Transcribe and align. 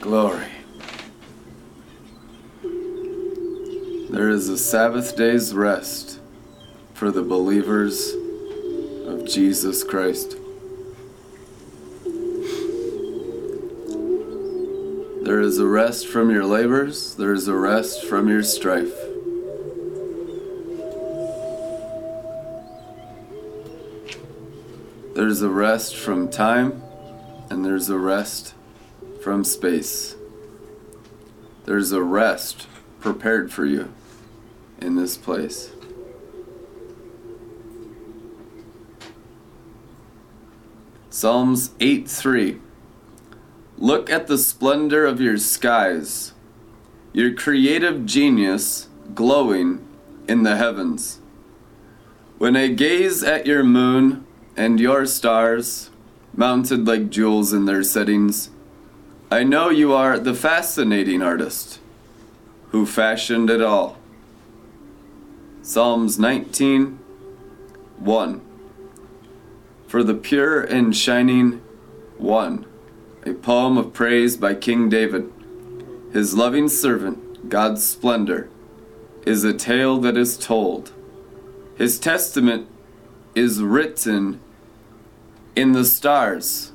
Glory. 0.00 0.46
There 4.10 4.30
is 4.30 4.48
a 4.48 4.56
Sabbath 4.56 5.16
day's 5.16 5.52
rest 5.52 6.20
for 6.94 7.10
the 7.10 7.22
believers 7.22 8.12
of 9.06 9.26
Jesus 9.26 9.84
Christ. 9.84 10.36
There 15.24 15.40
is 15.40 15.58
a 15.58 15.66
rest 15.66 16.06
from 16.06 16.30
your 16.30 16.44
labors, 16.44 17.16
there 17.16 17.32
is 17.32 17.48
a 17.48 17.54
rest 17.54 18.04
from 18.04 18.28
your 18.28 18.42
strife. 18.42 18.96
There's 25.16 25.42
a 25.42 25.48
rest 25.48 25.96
from 25.96 26.28
time, 26.28 26.82
and 27.50 27.64
there's 27.64 27.88
a 27.88 27.98
rest 27.98 28.54
from 29.26 29.42
space. 29.42 30.14
There's 31.64 31.90
a 31.90 32.00
rest 32.00 32.68
prepared 33.00 33.50
for 33.50 33.64
you 33.66 33.92
in 34.80 34.94
this 34.94 35.16
place. 35.16 35.72
Psalms 41.10 41.72
8 41.80 42.08
3. 42.08 42.60
Look 43.78 44.08
at 44.10 44.28
the 44.28 44.38
splendor 44.38 45.04
of 45.04 45.20
your 45.20 45.38
skies, 45.38 46.32
your 47.12 47.34
creative 47.34 48.06
genius 48.06 48.88
glowing 49.12 49.84
in 50.28 50.44
the 50.44 50.54
heavens. 50.54 51.18
When 52.38 52.54
I 52.56 52.68
gaze 52.68 53.24
at 53.24 53.44
your 53.44 53.64
moon 53.64 54.24
and 54.56 54.78
your 54.78 55.04
stars, 55.04 55.90
mounted 56.32 56.86
like 56.86 57.10
jewels 57.10 57.52
in 57.52 57.64
their 57.64 57.82
settings, 57.82 58.50
I 59.28 59.42
know 59.42 59.70
you 59.70 59.92
are 59.92 60.20
the 60.20 60.34
fascinating 60.34 61.20
artist 61.20 61.80
who 62.68 62.86
fashioned 62.86 63.50
it 63.50 63.60
all. 63.60 63.98
Psalms 65.62 66.16
19 66.16 67.00
1. 67.98 68.40
For 69.88 70.04
the 70.04 70.14
pure 70.14 70.60
and 70.60 70.96
shining 70.96 71.60
one, 72.18 72.66
a 73.24 73.32
poem 73.32 73.76
of 73.76 73.92
praise 73.92 74.36
by 74.36 74.54
King 74.54 74.88
David. 74.88 75.32
His 76.12 76.34
loving 76.34 76.68
servant, 76.68 77.48
God's 77.48 77.84
splendor, 77.84 78.48
is 79.26 79.42
a 79.42 79.52
tale 79.52 79.98
that 79.98 80.16
is 80.16 80.38
told. 80.38 80.92
His 81.76 81.98
testament 81.98 82.68
is 83.34 83.60
written 83.60 84.40
in 85.56 85.72
the 85.72 85.84
stars. 85.84 86.70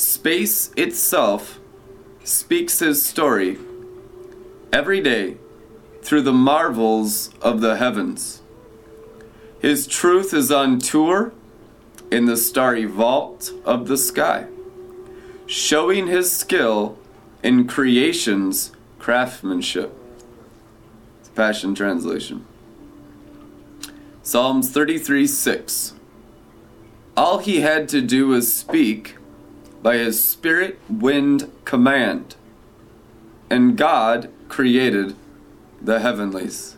Space 0.00 0.70
itself 0.78 1.60
speaks 2.24 2.78
his 2.78 3.04
story 3.04 3.58
every 4.72 5.02
day 5.02 5.36
through 6.00 6.22
the 6.22 6.32
marvels 6.32 7.28
of 7.42 7.60
the 7.60 7.76
heavens. 7.76 8.40
His 9.60 9.86
truth 9.86 10.32
is 10.32 10.50
on 10.50 10.78
tour 10.78 11.34
in 12.10 12.24
the 12.24 12.38
starry 12.38 12.86
vault 12.86 13.52
of 13.66 13.88
the 13.88 13.98
sky, 13.98 14.46
showing 15.44 16.06
his 16.06 16.34
skill 16.34 16.98
in 17.42 17.68
creation's 17.68 18.72
craftsmanship. 18.98 19.94
Passion 21.34 21.74
Translation. 21.74 22.46
Psalms 24.22 24.70
33 24.70 25.26
6. 25.26 25.92
All 27.18 27.36
he 27.36 27.60
had 27.60 27.86
to 27.90 28.00
do 28.00 28.28
was 28.28 28.50
speak 28.50 29.16
by 29.82 29.96
his 29.96 30.22
spirit 30.22 30.78
wind 30.88 31.50
command, 31.64 32.36
and 33.48 33.76
God 33.76 34.30
created 34.48 35.16
the 35.80 36.00
heavenlies. 36.00 36.76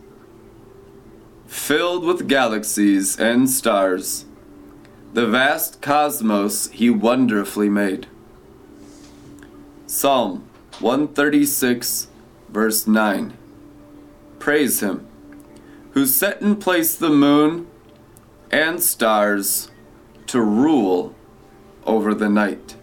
Filled 1.46 2.04
with 2.04 2.28
galaxies 2.28 3.18
and 3.18 3.50
stars, 3.50 4.24
the 5.12 5.26
vast 5.26 5.82
cosmos 5.82 6.70
he 6.70 6.88
wonderfully 6.88 7.68
made. 7.68 8.06
Psalm 9.86 10.48
136, 10.80 12.08
verse 12.48 12.86
9. 12.86 13.36
Praise 14.38 14.80
him, 14.80 15.06
who 15.90 16.06
set 16.06 16.40
in 16.40 16.56
place 16.56 16.94
the 16.94 17.10
moon 17.10 17.66
and 18.50 18.82
stars 18.82 19.70
to 20.26 20.40
rule 20.40 21.14
over 21.84 22.14
the 22.14 22.28
night. 22.28 22.76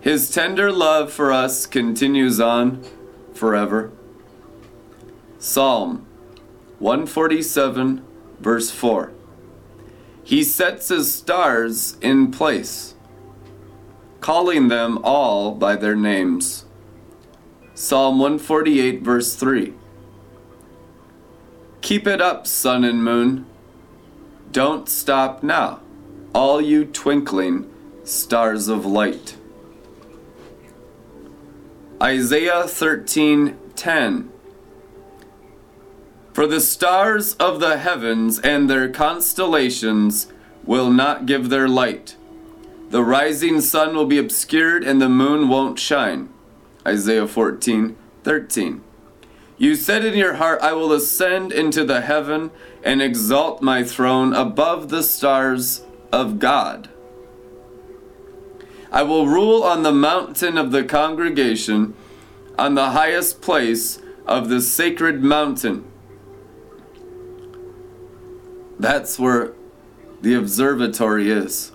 His 0.00 0.30
tender 0.30 0.72
love 0.72 1.12
for 1.12 1.30
us 1.30 1.66
continues 1.66 2.40
on 2.40 2.82
forever. 3.34 3.92
Psalm 5.38 6.06
147, 6.78 8.02
verse 8.40 8.70
4. 8.70 9.12
He 10.24 10.42
sets 10.42 10.88
his 10.88 11.12
stars 11.12 11.98
in 12.00 12.30
place, 12.30 12.94
calling 14.20 14.68
them 14.68 14.98
all 15.02 15.52
by 15.52 15.76
their 15.76 15.96
names. 15.96 16.64
Psalm 17.74 18.18
148, 18.18 19.02
verse 19.02 19.34
3. 19.34 19.74
Keep 21.82 22.06
it 22.06 22.20
up, 22.22 22.46
sun 22.46 22.84
and 22.84 23.04
moon. 23.04 23.44
Don't 24.50 24.88
stop 24.88 25.42
now, 25.42 25.80
all 26.34 26.60
you 26.60 26.86
twinkling 26.86 27.70
stars 28.04 28.68
of 28.68 28.86
light. 28.86 29.36
Isaiah 32.02 32.64
13:10 32.64 34.28
For 36.32 36.46
the 36.46 36.60
stars 36.60 37.34
of 37.34 37.60
the 37.60 37.76
heavens 37.76 38.38
and 38.38 38.70
their 38.70 38.88
constellations 38.88 40.28
will 40.64 40.90
not 40.90 41.26
give 41.26 41.50
their 41.50 41.68
light. 41.68 42.16
The 42.88 43.04
rising 43.04 43.60
sun 43.60 43.94
will 43.94 44.06
be 44.06 44.16
obscured 44.16 44.82
and 44.82 44.98
the 44.98 45.10
moon 45.10 45.48
won't 45.48 45.78
shine. 45.78 46.30
Isaiah 46.86 47.26
14:13 47.26 48.80
You 49.58 49.74
said 49.74 50.02
in 50.02 50.14
your 50.14 50.34
heart, 50.34 50.62
I 50.62 50.72
will 50.72 50.94
ascend 50.94 51.52
into 51.52 51.84
the 51.84 52.00
heaven 52.00 52.50
and 52.82 53.02
exalt 53.02 53.60
my 53.60 53.84
throne 53.84 54.32
above 54.32 54.88
the 54.88 55.02
stars 55.02 55.82
of 56.10 56.38
God. 56.38 56.88
I 58.92 59.02
will 59.02 59.26
rule 59.26 59.62
on 59.62 59.82
the 59.82 59.92
mountain 59.92 60.58
of 60.58 60.72
the 60.72 60.82
congregation, 60.82 61.94
on 62.58 62.74
the 62.74 62.90
highest 62.90 63.40
place 63.40 64.00
of 64.26 64.48
the 64.48 64.60
sacred 64.60 65.22
mountain. 65.22 65.84
That's 68.78 69.18
where 69.18 69.52
the 70.22 70.34
observatory 70.34 71.30
is. 71.30 71.72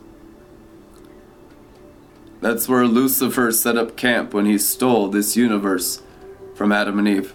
That's 2.42 2.68
where 2.68 2.86
Lucifer 2.86 3.52
set 3.52 3.78
up 3.78 3.96
camp 3.96 4.34
when 4.34 4.46
he 4.46 4.58
stole 4.58 5.08
this 5.08 5.36
universe 5.36 6.02
from 6.54 6.72
Adam 6.72 7.00
and 7.00 7.08
Eve. 7.08 7.34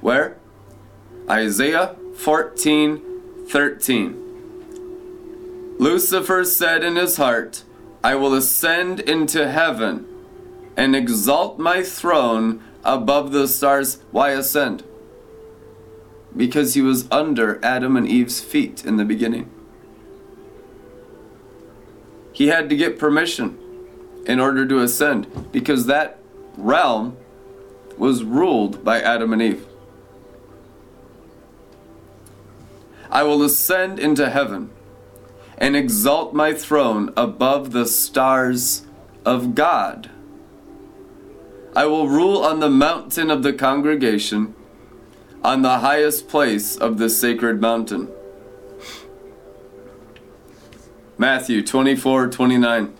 Where? 0.00 0.36
Isaiah 1.28 1.96
14 2.16 3.02
13. 3.48 4.25
Lucifer 5.78 6.44
said 6.44 6.82
in 6.82 6.96
his 6.96 7.16
heart, 7.18 7.62
I 8.02 8.14
will 8.14 8.34
ascend 8.34 9.00
into 9.00 9.48
heaven 9.48 10.06
and 10.76 10.96
exalt 10.96 11.58
my 11.58 11.82
throne 11.82 12.62
above 12.84 13.32
the 13.32 13.46
stars. 13.46 13.98
Why 14.10 14.30
ascend? 14.30 14.84
Because 16.36 16.74
he 16.74 16.82
was 16.82 17.10
under 17.10 17.62
Adam 17.64 17.96
and 17.96 18.08
Eve's 18.08 18.40
feet 18.40 18.84
in 18.84 18.96
the 18.96 19.04
beginning. 19.04 19.50
He 22.32 22.48
had 22.48 22.68
to 22.68 22.76
get 22.76 22.98
permission 22.98 23.58
in 24.26 24.40
order 24.40 24.66
to 24.66 24.80
ascend 24.80 25.52
because 25.52 25.86
that 25.86 26.18
realm 26.56 27.16
was 27.96 28.24
ruled 28.24 28.84
by 28.84 29.00
Adam 29.00 29.32
and 29.32 29.42
Eve. 29.42 29.66
I 33.10 33.22
will 33.22 33.42
ascend 33.42 33.98
into 33.98 34.28
heaven 34.28 34.70
and 35.58 35.76
exalt 35.76 36.34
my 36.34 36.52
throne 36.52 37.12
above 37.16 37.72
the 37.72 37.86
stars 37.86 38.86
of 39.24 39.54
God. 39.54 40.10
I 41.74 41.86
will 41.86 42.08
rule 42.08 42.38
on 42.38 42.60
the 42.60 42.70
mountain 42.70 43.30
of 43.30 43.42
the 43.42 43.52
congregation, 43.52 44.54
on 45.42 45.62
the 45.62 45.78
highest 45.78 46.28
place 46.28 46.76
of 46.76 46.98
the 46.98 47.10
sacred 47.10 47.60
mountain. 47.60 48.08
Matthew 51.18 51.62
24 51.62 52.28
29. 52.28 52.94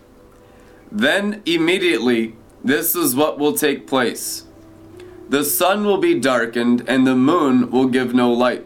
Then 0.91 1.43
immediately, 1.45 2.37
this 2.63 2.95
is 2.95 3.15
what 3.15 3.39
will 3.39 3.55
take 3.55 3.87
place 3.87 4.47
the 5.29 5.45
sun 5.45 5.85
will 5.85 5.99
be 5.99 6.19
darkened, 6.19 6.85
and 6.89 7.07
the 7.07 7.17
moon 7.17 7.71
will 7.71 7.89
give 7.89 8.15
no 8.15 8.33
light. 8.33 8.65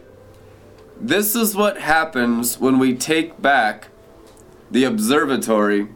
This 1.01 1.35
is 1.35 1.57
what 1.57 1.79
happens 1.79 2.59
when 2.61 2.79
we 2.79 2.95
take 2.95 3.41
back 3.41 3.89
the 4.71 4.85
observatory 4.85 5.89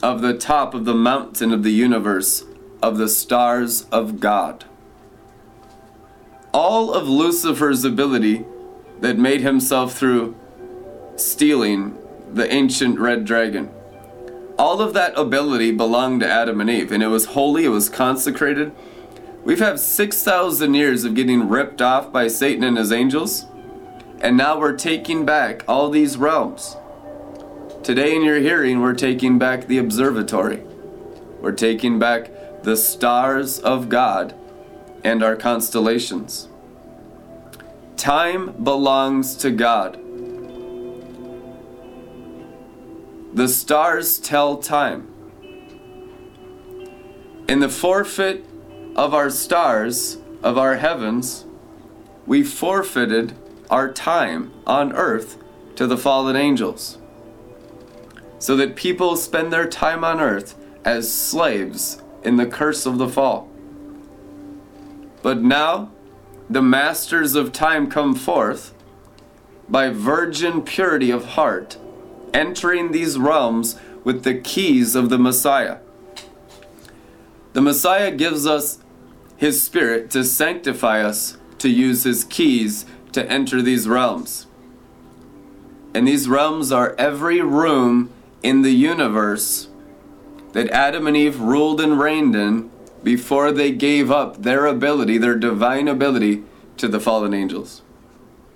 of 0.00 0.22
the 0.22 0.32
top 0.38 0.74
of 0.74 0.84
the 0.84 0.94
mountain 0.94 1.52
of 1.52 1.64
the 1.64 1.72
universe, 1.72 2.44
of 2.80 2.96
the 2.96 3.08
stars 3.08 3.82
of 3.90 4.20
God. 4.20 4.64
All 6.52 6.94
of 6.94 7.08
Lucifer's 7.08 7.84
ability 7.84 8.44
that 9.00 9.18
made 9.18 9.40
himself 9.40 9.98
through 9.98 10.36
stealing 11.16 11.98
the 12.32 12.50
ancient 12.52 13.00
red 13.00 13.24
dragon. 13.24 13.70
All 14.56 14.80
of 14.80 14.94
that 14.94 15.18
ability 15.18 15.72
belonged 15.72 16.20
to 16.20 16.30
Adam 16.30 16.60
and 16.60 16.70
Eve, 16.70 16.92
and 16.92 17.02
it 17.02 17.08
was 17.08 17.24
holy, 17.26 17.64
it 17.64 17.70
was 17.70 17.88
consecrated. 17.88 18.70
We've 19.44 19.58
had 19.58 19.80
6,000 19.80 20.74
years 20.74 21.04
of 21.04 21.14
getting 21.14 21.48
ripped 21.48 21.82
off 21.82 22.12
by 22.12 22.28
Satan 22.28 22.62
and 22.62 22.78
his 22.78 22.92
angels, 22.92 23.46
and 24.24 24.38
now 24.38 24.58
we're 24.58 24.74
taking 24.74 25.26
back 25.26 25.62
all 25.68 25.90
these 25.90 26.16
realms. 26.16 26.78
Today, 27.82 28.16
in 28.16 28.22
your 28.22 28.38
hearing, 28.38 28.80
we're 28.80 28.94
taking 28.94 29.38
back 29.38 29.66
the 29.66 29.76
observatory. 29.76 30.62
We're 31.42 31.52
taking 31.52 31.98
back 31.98 32.62
the 32.62 32.74
stars 32.74 33.58
of 33.58 33.90
God 33.90 34.34
and 35.04 35.22
our 35.22 35.36
constellations. 35.36 36.48
Time 37.98 38.64
belongs 38.64 39.36
to 39.36 39.50
God. 39.50 40.00
The 43.34 43.46
stars 43.46 44.18
tell 44.18 44.56
time. 44.56 45.06
In 47.46 47.58
the 47.58 47.68
forfeit 47.68 48.46
of 48.96 49.12
our 49.12 49.28
stars, 49.28 50.16
of 50.42 50.56
our 50.56 50.76
heavens, 50.76 51.44
we 52.24 52.42
forfeited 52.42 53.34
our 53.70 53.92
time 53.92 54.52
on 54.66 54.92
earth 54.92 55.38
to 55.76 55.86
the 55.86 55.96
fallen 55.96 56.36
angels 56.36 56.98
so 58.44 58.56
that 58.56 58.76
people 58.76 59.16
spend 59.16 59.50
their 59.50 59.66
time 59.66 60.04
on 60.04 60.20
earth 60.20 60.54
as 60.84 61.10
slaves 61.10 62.02
in 62.22 62.36
the 62.36 62.44
curse 62.44 62.84
of 62.84 62.98
the 62.98 63.08
fall. 63.08 63.48
But 65.22 65.40
now, 65.40 65.90
the 66.50 66.60
masters 66.60 67.34
of 67.34 67.54
time 67.54 67.90
come 67.90 68.14
forth 68.14 68.74
by 69.66 69.88
virgin 69.88 70.60
purity 70.60 71.10
of 71.10 71.24
heart, 71.24 71.78
entering 72.34 72.92
these 72.92 73.16
realms 73.16 73.80
with 74.04 74.24
the 74.24 74.34
keys 74.34 74.94
of 74.94 75.08
the 75.08 75.18
Messiah. 75.18 75.78
The 77.54 77.62
Messiah 77.62 78.10
gives 78.10 78.46
us 78.46 78.78
his 79.38 79.62
Spirit 79.62 80.10
to 80.10 80.22
sanctify 80.22 81.00
us 81.00 81.38
to 81.60 81.70
use 81.70 82.04
his 82.04 82.24
keys 82.24 82.84
to 83.14 83.30
enter 83.30 83.62
these 83.62 83.88
realms. 83.88 84.46
And 85.94 86.06
these 86.06 86.28
realms 86.28 86.70
are 86.72 86.94
every 86.98 87.40
room 87.40 88.10
in 88.42 88.62
the 88.62 88.72
universe 88.72 89.68
that 90.52 90.68
Adam 90.70 91.06
and 91.06 91.16
Eve 91.16 91.40
ruled 91.40 91.80
and 91.80 91.98
reigned 91.98 92.36
in 92.36 92.70
before 93.02 93.52
they 93.52 93.70
gave 93.70 94.10
up 94.10 94.42
their 94.42 94.66
ability, 94.66 95.18
their 95.18 95.36
divine 95.36 95.88
ability, 95.88 96.42
to 96.76 96.88
the 96.88 97.00
fallen 97.00 97.32
angels. 97.32 97.82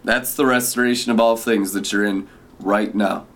That's 0.02 0.34
the 0.34 0.46
restoration 0.46 1.12
of 1.12 1.20
all 1.20 1.37
things 1.37 1.72
that 1.72 1.93
you're 1.93 2.05
in 2.05 2.28
right 2.58 2.94
now. 2.94 3.26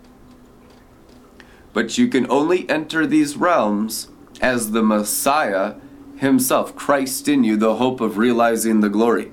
But 1.72 1.96
you 1.98 2.08
can 2.08 2.28
only 2.30 2.68
enter 2.68 3.06
these 3.06 3.36
realms 3.36 4.08
as 4.40 4.72
the 4.72 4.82
Messiah 4.82 5.74
himself, 6.16 6.74
Christ 6.74 7.28
in 7.28 7.44
you, 7.44 7.56
the 7.56 7.76
hope 7.76 8.00
of 8.00 8.18
realizing 8.18 8.80
the 8.80 8.88
glory. 8.88 9.30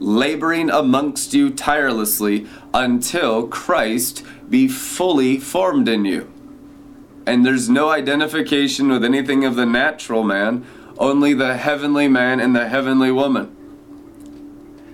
Laboring 0.00 0.70
amongst 0.70 1.34
you 1.34 1.50
tirelessly 1.50 2.46
until 2.72 3.46
Christ 3.46 4.24
be 4.50 4.68
fully 4.68 5.38
formed 5.38 5.88
in 5.88 6.04
you. 6.04 6.30
And 7.26 7.46
there's 7.46 7.70
no 7.70 7.90
identification 7.90 8.88
with 8.88 9.04
anything 9.04 9.44
of 9.44 9.56
the 9.56 9.66
natural 9.66 10.24
man, 10.24 10.66
only 10.98 11.32
the 11.32 11.56
heavenly 11.56 12.08
man 12.08 12.40
and 12.40 12.54
the 12.54 12.68
heavenly 12.68 13.10
woman. 13.10 13.54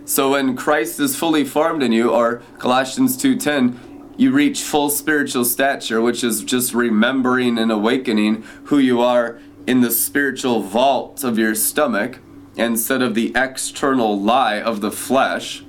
So 0.05 0.32
when 0.32 0.56
Christ 0.56 0.99
is 1.00 1.17
fully 1.17 1.44
formed 1.44 1.82
in 1.82 1.93
you, 1.93 2.11
or 2.11 2.43
Colossians 2.58 3.17
2:10, 3.17 3.79
you 4.17 4.32
reach 4.32 4.61
full 4.61 4.91
spiritual 4.91 5.44
stature, 5.44 6.00
which 6.00 6.23
is 6.23 6.43
just 6.43 6.75
remembering 6.75 7.56
and 7.58 7.73
awakening 7.73 8.44
who 8.64 8.79
you 8.79 9.00
are 9.00 9.38
in 9.67 9.81
the 9.81 9.91
spiritual 9.91 10.62
vault 10.62 11.25
of 11.25 11.38
your 11.38 11.55
stomach 11.55 12.19
instead 12.61 13.03
of 13.03 13.15
the 13.15 13.33
external 13.35 14.21
lie 14.21 14.61
of 14.61 14.81
the 14.81 14.93
flesh 14.93 15.65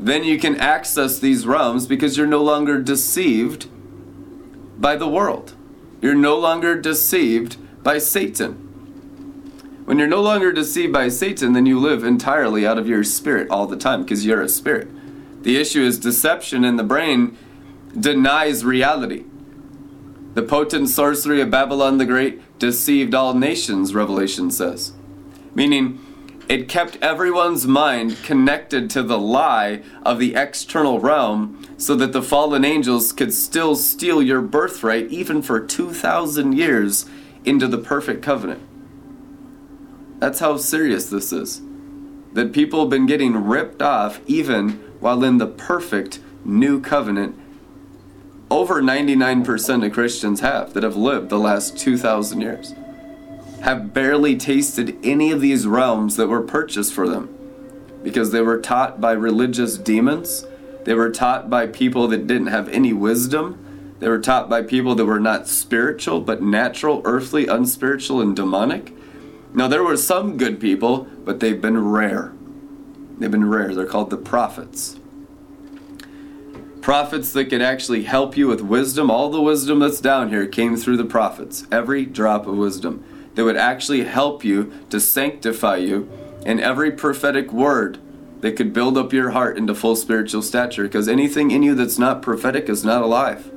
then 0.00 0.24
you 0.24 0.38
can 0.38 0.56
access 0.56 1.18
these 1.18 1.46
realms 1.46 1.86
because 1.86 2.16
you're 2.16 2.26
no 2.26 2.42
longer 2.42 2.80
deceived 2.80 3.68
by 4.80 4.96
the 4.96 5.08
world. 5.08 5.54
You're 6.00 6.14
no 6.14 6.38
longer 6.38 6.80
deceived 6.80 7.58
by 7.82 7.98
Satan. 7.98 8.54
When 9.84 9.98
you're 9.98 10.08
no 10.08 10.22
longer 10.22 10.52
deceived 10.52 10.92
by 10.92 11.08
Satan, 11.08 11.52
then 11.52 11.66
you 11.66 11.78
live 11.78 12.02
entirely 12.02 12.66
out 12.66 12.78
of 12.78 12.88
your 12.88 13.04
spirit 13.04 13.50
all 13.50 13.66
the 13.66 13.76
time 13.76 14.02
because 14.02 14.24
you're 14.24 14.40
a 14.40 14.48
spirit. 14.48 14.88
The 15.42 15.58
issue 15.58 15.82
is 15.82 15.98
deception 15.98 16.64
in 16.64 16.76
the 16.76 16.82
brain 16.82 17.36
denies 17.98 18.64
reality. 18.64 19.24
The 20.32 20.42
potent 20.42 20.88
sorcery 20.88 21.42
of 21.42 21.50
Babylon 21.50 21.98
the 21.98 22.06
Great 22.06 22.58
deceived 22.58 23.14
all 23.14 23.34
nations, 23.34 23.94
Revelation 23.94 24.50
says. 24.50 24.92
Meaning, 25.54 25.98
it 26.50 26.68
kept 26.68 26.98
everyone's 27.00 27.64
mind 27.64 28.16
connected 28.24 28.90
to 28.90 29.04
the 29.04 29.18
lie 29.18 29.82
of 30.04 30.18
the 30.18 30.34
external 30.34 30.98
realm 30.98 31.64
so 31.76 31.94
that 31.94 32.12
the 32.12 32.22
fallen 32.22 32.64
angels 32.64 33.12
could 33.12 33.32
still 33.32 33.76
steal 33.76 34.20
your 34.20 34.42
birthright 34.42 35.06
even 35.10 35.42
for 35.42 35.60
2,000 35.60 36.52
years 36.52 37.06
into 37.44 37.68
the 37.68 37.78
perfect 37.78 38.22
covenant. 38.22 38.60
That's 40.18 40.40
how 40.40 40.56
serious 40.56 41.08
this 41.08 41.32
is. 41.32 41.62
That 42.32 42.52
people 42.52 42.80
have 42.80 42.90
been 42.90 43.06
getting 43.06 43.44
ripped 43.44 43.80
off 43.80 44.20
even 44.26 44.70
while 44.98 45.22
in 45.22 45.38
the 45.38 45.46
perfect 45.46 46.18
new 46.44 46.80
covenant. 46.80 47.38
Over 48.50 48.82
99% 48.82 49.86
of 49.86 49.92
Christians 49.92 50.40
have 50.40 50.74
that 50.74 50.82
have 50.82 50.96
lived 50.96 51.30
the 51.30 51.38
last 51.38 51.78
2,000 51.78 52.40
years 52.40 52.74
have 53.60 53.92
barely 53.92 54.36
tasted 54.36 54.96
any 55.04 55.30
of 55.30 55.40
these 55.40 55.66
realms 55.66 56.16
that 56.16 56.28
were 56.28 56.42
purchased 56.42 56.92
for 56.92 57.08
them 57.08 57.36
because 58.02 58.32
they 58.32 58.40
were 58.40 58.60
taught 58.60 59.00
by 59.00 59.12
religious 59.12 59.76
demons. 59.76 60.46
They 60.84 60.94
were 60.94 61.10
taught 61.10 61.50
by 61.50 61.66
people 61.66 62.08
that 62.08 62.26
didn't 62.26 62.46
have 62.46 62.68
any 62.70 62.92
wisdom. 62.92 63.94
They 63.98 64.08
were 64.08 64.18
taught 64.18 64.48
by 64.48 64.62
people 64.62 64.94
that 64.94 65.04
were 65.04 65.20
not 65.20 65.46
spiritual 65.46 66.22
but 66.22 66.42
natural, 66.42 67.02
earthly, 67.04 67.46
unspiritual, 67.46 68.22
and 68.22 68.34
demonic. 68.34 68.94
Now, 69.52 69.68
there 69.68 69.82
were 69.82 69.96
some 69.96 70.38
good 70.38 70.60
people, 70.60 71.06
but 71.24 71.40
they've 71.40 71.60
been 71.60 71.76
rare. 71.90 72.32
They've 73.18 73.30
been 73.30 73.50
rare. 73.50 73.74
They're 73.74 73.84
called 73.84 74.08
the 74.08 74.16
prophets. 74.16 74.98
Prophets 76.80 77.32
that 77.34 77.46
could 77.46 77.60
actually 77.60 78.04
help 78.04 78.38
you 78.38 78.46
with 78.46 78.62
wisdom. 78.62 79.10
All 79.10 79.28
the 79.28 79.42
wisdom 79.42 79.80
that's 79.80 80.00
down 80.00 80.30
here 80.30 80.46
came 80.46 80.76
through 80.78 80.96
the 80.96 81.04
prophets. 81.04 81.66
Every 81.70 82.06
drop 82.06 82.46
of 82.46 82.56
wisdom 82.56 83.04
that 83.40 83.44
would 83.44 83.56
actually 83.56 84.04
help 84.04 84.44
you 84.44 84.70
to 84.90 85.00
sanctify 85.00 85.76
you 85.76 86.06
in 86.44 86.60
every 86.60 86.90
prophetic 86.90 87.50
word 87.50 87.98
that 88.42 88.54
could 88.54 88.70
build 88.70 88.98
up 88.98 89.14
your 89.14 89.30
heart 89.30 89.56
into 89.56 89.74
full 89.74 89.96
spiritual 89.96 90.42
stature 90.42 90.82
because 90.82 91.08
anything 91.08 91.50
in 91.50 91.62
you 91.62 91.74
that's 91.74 91.98
not 91.98 92.20
prophetic 92.20 92.68
is 92.68 92.84
not 92.84 93.00
alive. 93.00 93.50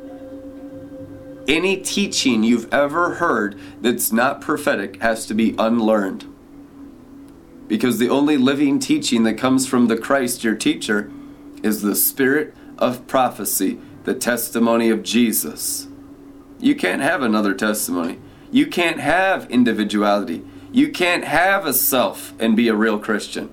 Any 1.49 1.75
teaching 1.75 2.43
you've 2.43 2.73
ever 2.73 3.15
heard 3.15 3.59
that's 3.81 4.13
not 4.13 4.39
prophetic 4.39 5.01
has 5.01 5.25
to 5.25 5.33
be 5.33 5.53
unlearned. 5.59 6.33
Because 7.67 7.99
the 7.99 8.09
only 8.09 8.37
living 8.37 8.79
teaching 8.79 9.23
that 9.23 9.37
comes 9.37 9.67
from 9.67 9.87
the 9.87 9.97
Christ, 9.97 10.45
your 10.45 10.55
teacher, 10.55 11.11
is 11.61 11.81
the 11.81 11.95
spirit 11.95 12.55
of 12.77 13.05
prophecy, 13.05 13.79
the 14.05 14.13
testimony 14.13 14.89
of 14.89 15.03
Jesus. 15.03 15.89
You 16.61 16.73
can't 16.73 17.01
have 17.01 17.21
another 17.21 17.53
testimony. 17.53 18.19
You 18.53 18.67
can't 18.67 18.99
have 18.99 19.49
individuality. 19.49 20.43
You 20.71 20.91
can't 20.91 21.23
have 21.23 21.65
a 21.65 21.73
self 21.73 22.35
and 22.39 22.55
be 22.55 22.67
a 22.67 22.75
real 22.75 22.99
Christian. 22.99 23.49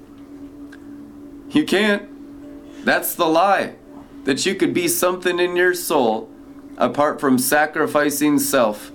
You 1.48 1.64
can't. 1.64 2.84
That's 2.84 3.14
the 3.14 3.24
lie. 3.24 3.76
That 4.24 4.44
you 4.44 4.54
could 4.54 4.74
be 4.74 4.88
something 4.88 5.40
in 5.40 5.56
your 5.56 5.72
soul 5.72 6.28
apart 6.76 7.18
from 7.18 7.38
sacrificing 7.38 8.38
self 8.38 8.92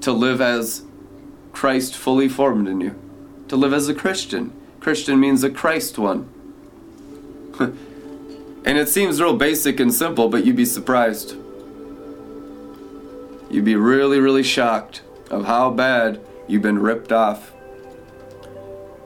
to 0.00 0.12
live 0.12 0.40
as 0.40 0.84
Christ 1.50 1.96
fully 1.96 2.28
formed 2.28 2.68
in 2.68 2.80
you. 2.80 2.94
To 3.48 3.56
live 3.56 3.72
as 3.72 3.88
a 3.88 3.94
Christian. 3.94 4.52
Christian 4.78 5.18
means 5.18 5.42
a 5.42 5.50
Christ 5.50 5.98
one. 5.98 6.32
and 7.58 8.78
it 8.78 8.88
seems 8.88 9.20
real 9.20 9.36
basic 9.36 9.80
and 9.80 9.92
simple, 9.92 10.28
but 10.28 10.46
you'd 10.46 10.54
be 10.54 10.64
surprised. 10.64 11.34
You'd 13.50 13.64
be 13.64 13.74
really, 13.74 14.20
really 14.20 14.44
shocked 14.44 15.02
of 15.30 15.44
how 15.44 15.70
bad 15.70 16.20
you've 16.46 16.62
been 16.62 16.78
ripped 16.78 17.12
off. 17.12 17.52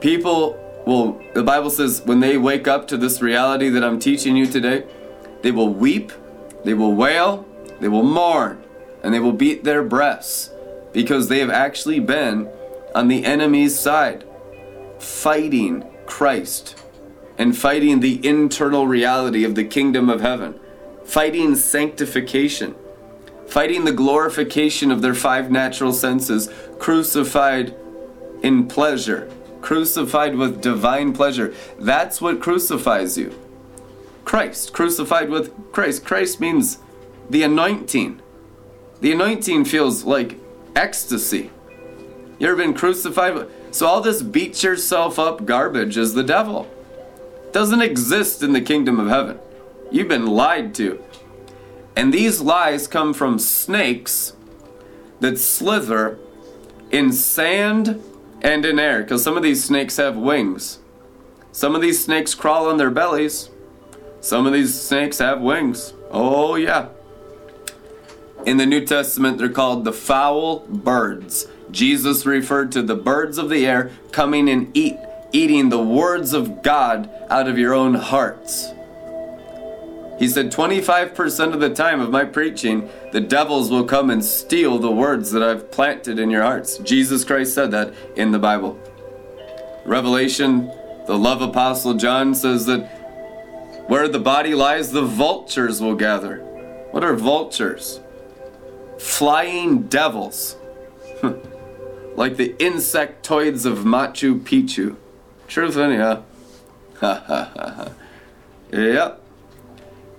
People 0.01 0.59
will, 0.87 1.21
the 1.35 1.43
Bible 1.43 1.71
says, 1.71 2.03
when 2.05 2.21
they 2.21 2.37
wake 2.37 2.67
up 2.67 2.89
to 2.89 2.97
this 2.97 3.23
reality 3.23 3.69
that 3.69 3.85
I'm 3.85 3.99
teaching 3.99 4.37
you 4.37 4.47
today, 4.47 4.85
they 5.43 5.51
will 5.51 5.73
weep, 5.73 6.13
they 6.65 6.75
will 6.75 6.95
wail, 6.95 7.47
they 7.81 7.89
will 7.89 8.03
mourn, 8.03 8.63
and 9.03 9.13
they 9.13 9.21
will 9.21 9.33
beat 9.33 9.65
their 9.65 9.83
breasts 9.83 10.51
because 10.93 11.29
they 11.29 11.39
have 11.39 11.51
actually 11.51 12.01
been 12.01 12.49
on 12.95 13.09
the 13.09 13.25
enemy's 13.25 13.79
side, 13.79 14.25
fighting 14.99 15.85
Christ 16.07 16.79
and 17.39 17.57
fighting 17.57 18.01
the 18.01 18.25
internal 18.27 18.87
reality 18.87 19.45
of 19.45 19.55
the 19.55 19.65
kingdom 19.65 20.11
of 20.11 20.21
heaven, 20.21 20.59
fighting 21.05 21.57
sanctification, 21.57 22.75
fighting 23.53 23.85
the 23.85 23.93
glorification 23.93 24.91
of 24.91 25.03
their 25.03 25.13
five 25.15 25.51
natural 25.51 25.93
senses, 25.93 26.49
crucified 26.79 27.77
in 28.43 28.67
pleasure, 28.67 29.31
crucified 29.61 30.35
with 30.35 30.63
divine 30.63 31.13
pleasure. 31.13 31.53
That's 31.79 32.19
what 32.19 32.41
crucifies 32.41 33.19
you. 33.19 33.39
Christ, 34.25 34.73
crucified 34.73 35.29
with 35.29 35.53
Christ. 35.71 36.03
Christ 36.03 36.41
means 36.41 36.79
the 37.29 37.43
anointing. 37.43 38.23
The 39.03 39.13
anointing 39.13 39.67
feels 39.67 40.05
like 40.05 40.39
ecstasy. 40.75 41.51
You 42.39 42.49
ever 42.49 42.57
been 42.57 42.73
crucified? 42.73 43.49
So 43.71 43.87
all 43.87 44.01
this 44.01 44.23
beat 44.23 44.63
yourself 44.63 45.19
up 45.19 45.45
garbage 45.45 45.99
is 45.99 46.15
the 46.15 46.25
devil. 46.25 46.71
Doesn't 47.53 47.83
exist 47.83 48.43
in 48.43 48.55
the 48.55 48.63
kingdom 48.63 48.99
of 48.99 49.09
heaven. 49.09 49.39
You've 49.91 50.09
been 50.09 50.27
lied 50.27 50.75
to. 50.77 51.05
And 51.97 52.13
these 52.13 52.41
lies 52.41 52.89
come 52.89 53.13
from 53.13 53.39
snakes 53.39 54.35
that 55.21 55.39
slither 55.39 56.19
in 56.91 57.13
sand 57.13 58.03
and 58.43 58.65
in 58.65 58.79
air. 58.79 59.03
Because 59.03 59.23
some 59.23 59.37
of 59.37 59.43
these 59.43 59.63
snakes 59.63 59.97
have 59.97 60.17
wings. 60.17 60.79
Some 61.53 61.75
of 61.75 61.83
these 61.83 62.03
snakes 62.03 62.35
crawl 62.35 62.69
on 62.69 62.79
their 62.79 62.91
bellies. 62.91 63.51
Some 64.21 64.47
of 64.47 64.53
these 64.53 64.81
snakes 64.81 65.19
have 65.19 65.41
wings. 65.41 65.95
Oh, 66.11 66.55
yeah. 66.55 66.89
In 68.47 68.57
the 68.57 68.67
New 68.67 68.85
Testament, 68.85 69.39
they're 69.39 69.49
called 69.49 69.85
the 69.85 69.93
foul 69.93 70.61
birds. 70.61 71.47
Jesus 71.71 72.27
referred 72.27 72.73
to 72.73 72.83
the 72.83 72.97
birds 72.97 73.39
of 73.39 73.49
the 73.49 73.67
air 73.67 73.91
coming 74.11 74.49
and 74.49 74.77
eat, 74.77 74.97
eating 75.33 75.69
the 75.69 75.83
words 75.83 76.33
of 76.33 76.63
God 76.63 77.11
out 77.31 77.49
of 77.49 77.59
your 77.59 77.75
own 77.75 77.95
hearts. 77.95 78.73
He 80.23 80.29
said 80.29 80.53
25% 80.53 81.53
of 81.53 81.59
the 81.59 81.75
time 81.75 82.01
of 82.01 82.11
my 82.11 82.25
preaching, 82.25 82.89
the 83.11 83.21
devils 83.21 83.73
will 83.73 83.83
come 83.83 84.09
and 84.09 84.25
steal 84.25 84.79
the 84.79 84.93
words 84.93 85.33
that 85.33 85.43
I've 85.43 85.73
planted 85.73 86.21
in 86.21 86.31
your 86.31 86.43
hearts. 86.43 86.79
Jesus 86.79 87.25
Christ 87.25 87.55
said 87.55 87.73
that 87.73 87.93
in 88.15 88.31
the 88.31 88.39
Bible. 88.39 88.79
Revelation, 89.85 90.69
the 91.09 91.19
love 91.19 91.43
apostle 91.43 91.95
John 91.95 92.37
says 92.37 92.67
that 92.67 92.87
where 93.89 94.07
the 94.07 94.21
body 94.21 94.55
lies, 94.55 94.93
the 94.93 95.03
vultures 95.03 95.81
will 95.81 95.97
gather. 95.97 96.37
What 96.93 97.03
are 97.03 97.17
vultures? 97.17 97.99
flying 99.03 99.83
devils, 99.89 100.57
like 102.15 102.37
the 102.37 102.55
insectoids 102.55 103.67
of 103.67 103.79
Machu 103.79 104.41
Picchu. 104.41 104.97
Truth, 105.49 105.77
anyhow. 105.77 106.23
Ha 107.01 107.25
ha 107.27 107.51
ha 107.57 107.71
ha. 107.71 107.93
Yep. 108.71 109.22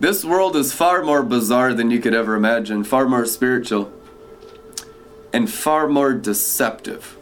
This 0.04 0.26
world 0.26 0.58
is 0.58 0.74
far 0.74 1.02
more 1.02 1.24
bizarre 1.24 1.74
than 1.74 1.90
you 1.90 2.02
could 2.02 2.14
ever 2.14 2.36
imagine, 2.36 2.84
far 2.84 3.08
more 3.08 3.26
spiritual, 3.26 3.90
and 5.32 5.50
far 5.50 5.88
more 5.88 6.14
deceptive. 6.14 7.16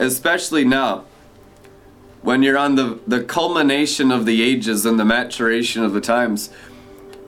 Especially 0.00 0.64
now, 0.64 1.04
when 2.22 2.42
you're 2.42 2.58
on 2.58 2.74
the, 2.74 2.98
the 3.06 3.22
culmination 3.22 4.10
of 4.10 4.26
the 4.26 4.42
ages 4.42 4.84
and 4.84 4.98
the 4.98 5.04
maturation 5.04 5.84
of 5.84 5.92
the 5.92 6.00
times. 6.00 6.50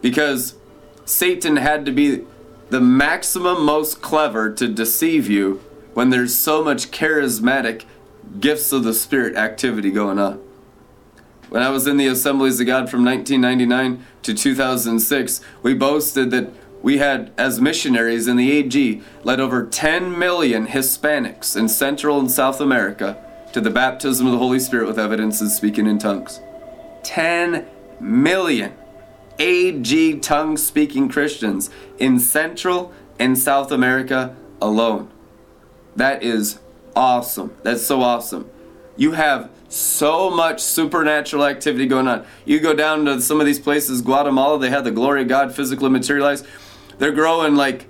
Because 0.02 0.56
Satan 1.04 1.54
had 1.54 1.86
to 1.86 1.92
be 1.92 2.24
the 2.70 2.80
maximum 2.80 3.64
most 3.64 4.02
clever 4.02 4.52
to 4.54 4.66
deceive 4.66 5.30
you 5.30 5.62
when 5.94 6.10
there's 6.10 6.34
so 6.34 6.64
much 6.64 6.90
charismatic 6.90 7.84
gifts 8.40 8.72
of 8.72 8.82
the 8.82 8.94
Spirit 8.94 9.36
activity 9.36 9.92
going 9.92 10.18
on. 10.18 10.42
When 11.50 11.64
I 11.64 11.70
was 11.70 11.88
in 11.88 11.96
the 11.96 12.06
Assemblies 12.06 12.60
of 12.60 12.68
God 12.68 12.88
from 12.88 13.04
1999 13.04 14.06
to 14.22 14.34
2006, 14.34 15.40
we 15.64 15.74
boasted 15.74 16.30
that 16.30 16.52
we 16.80 16.98
had, 16.98 17.32
as 17.36 17.60
missionaries 17.60 18.28
in 18.28 18.36
the 18.36 18.52
AG, 18.52 19.02
led 19.24 19.40
over 19.40 19.66
10 19.66 20.16
million 20.16 20.68
Hispanics 20.68 21.56
in 21.56 21.68
Central 21.68 22.20
and 22.20 22.30
South 22.30 22.60
America 22.60 23.22
to 23.52 23.60
the 23.60 23.68
baptism 23.68 24.26
of 24.26 24.32
the 24.32 24.38
Holy 24.38 24.60
Spirit 24.60 24.86
with 24.86 24.98
evidence 24.98 25.40
speaking 25.52 25.88
in 25.88 25.98
tongues. 25.98 26.40
10 27.02 27.66
million. 27.98 28.72
AG 29.40 30.20
tongue 30.20 30.56
speaking 30.56 31.08
Christians 31.08 31.68
in 31.98 32.20
Central 32.20 32.92
and 33.18 33.36
South 33.36 33.72
America 33.72 34.36
alone. 34.62 35.10
That 35.96 36.22
is 36.22 36.60
awesome. 36.94 37.56
That's 37.64 37.84
so 37.84 38.02
awesome. 38.02 38.48
You 38.96 39.12
have 39.12 39.50
so 39.68 40.30
much 40.30 40.60
supernatural 40.60 41.44
activity 41.44 41.86
going 41.86 42.08
on. 42.08 42.26
You 42.44 42.60
go 42.60 42.74
down 42.74 43.04
to 43.04 43.20
some 43.20 43.40
of 43.40 43.46
these 43.46 43.60
places, 43.60 44.02
Guatemala, 44.02 44.58
they 44.58 44.70
have 44.70 44.84
the 44.84 44.90
glory 44.90 45.22
of 45.22 45.28
God 45.28 45.54
physically 45.54 45.90
materialized. 45.90 46.46
They're 46.98 47.12
growing 47.12 47.54
like 47.54 47.88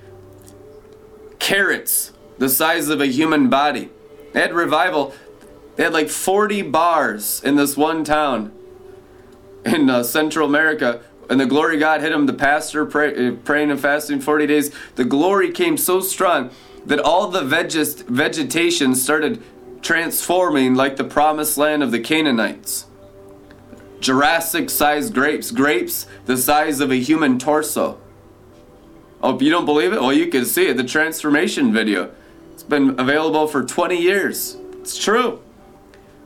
carrots 1.39 2.13
the 2.39 2.49
size 2.49 2.89
of 2.89 3.01
a 3.01 3.07
human 3.07 3.49
body. 3.49 3.89
They 4.33 4.41
had 4.41 4.53
revival. 4.53 5.15
They 5.77 5.85
had 5.85 5.93
like 5.93 6.09
40 6.09 6.63
bars 6.63 7.43
in 7.43 7.57
this 7.57 7.77
one 7.77 8.05
town 8.05 8.53
in 9.65 9.91
uh, 9.91 10.03
Central 10.03 10.47
America 10.47 11.03
and 11.31 11.39
the 11.39 11.47
glory 11.47 11.75
of 11.75 11.81
God 11.81 12.01
hit 12.01 12.13
him. 12.13 12.27
The 12.27 12.33
pastor 12.33 12.85
pray, 12.85 13.29
uh, 13.29 13.33
praying 13.45 13.71
and 13.71 13.81
fasting 13.81 14.21
40 14.21 14.47
days. 14.49 14.75
The 14.97 15.05
glory 15.05 15.53
came 15.53 15.77
so 15.77 16.01
strong 16.01 16.51
that 16.85 16.99
all 16.99 17.29
the 17.29 17.43
vegetation 17.43 18.95
started 18.95 19.43
transforming 19.83 20.75
like 20.75 20.97
the 20.97 21.05
promised 21.05 21.57
land 21.59 21.83
of 21.83 21.91
the 21.91 22.01
Canaanites. 22.01 22.87
Jurassic 24.01 24.71
sized 24.71 25.13
grapes, 25.13 25.51
grapes 25.51 26.07
the 26.27 26.37
size 26.37 26.81
of 26.81 26.91
a 26.91 26.97
human 26.97 27.39
torso. 27.39 27.99
Oh, 29.23 29.39
you 29.39 29.51
don't 29.51 29.67
believe 29.67 29.93
it, 29.93 30.01
well, 30.01 30.13
you 30.13 30.29
can 30.29 30.47
see 30.47 30.69
it. 30.69 30.77
The 30.77 30.85
transformation 30.85 31.73
video. 31.73 32.11
It's 32.55 32.63
been 32.63 32.99
available 32.99 33.47
for 33.47 33.65
20 33.65 33.97
years. 33.97 34.57
It's 34.81 34.97
true. 34.97 35.43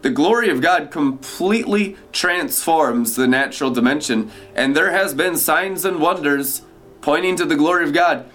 The 0.03 0.11
glory 0.11 0.51
of 0.51 0.61
God 0.61 0.91
completely 0.91 1.97
transforms 2.13 3.17
the 3.17 3.27
natural 3.27 3.71
dimension, 3.71 4.31
and 4.55 4.77
there 4.77 4.91
has 4.91 5.15
been 5.15 5.37
signs 5.37 5.85
and 5.85 5.99
wonders 5.99 6.63
pointing 7.01 7.37
to 7.37 7.45
the 7.47 7.57
glory 7.57 7.85
of 7.85 7.93
God. 7.93 8.31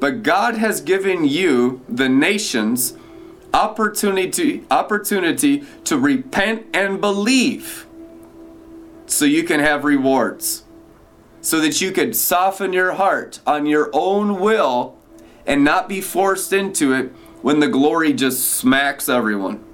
But 0.00 0.22
God 0.22 0.56
has 0.56 0.80
given 0.80 1.24
you, 1.24 1.82
the 1.88 2.08
nations, 2.08 2.94
opportunity 3.52 4.64
opportunity 4.70 5.64
to 5.84 5.98
repent 5.98 6.66
and 6.74 7.00
believe 7.00 7.86
so 9.06 9.24
you 9.24 9.42
can 9.42 9.60
have 9.60 9.84
rewards. 9.84 10.64
So 11.40 11.60
that 11.60 11.80
you 11.80 11.92
could 11.92 12.14
soften 12.16 12.72
your 12.72 12.94
heart 12.94 13.40
on 13.46 13.64
your 13.66 13.90
own 13.92 14.40
will 14.40 14.98
and 15.46 15.64
not 15.64 15.88
be 15.88 16.00
forced 16.00 16.52
into 16.52 16.92
it 16.92 17.12
when 17.42 17.60
the 17.60 17.68
glory 17.68 18.12
just 18.12 18.44
smacks 18.44 19.08
everyone. 19.08 19.64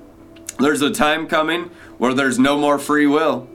There's 0.59 0.83
a 0.83 0.90
time 0.90 1.26
coming 1.26 1.71
where 1.99 2.14
there's 2.14 2.38
no 2.38 2.57
more 2.57 2.78
free 2.78 3.07
will. 3.07 3.49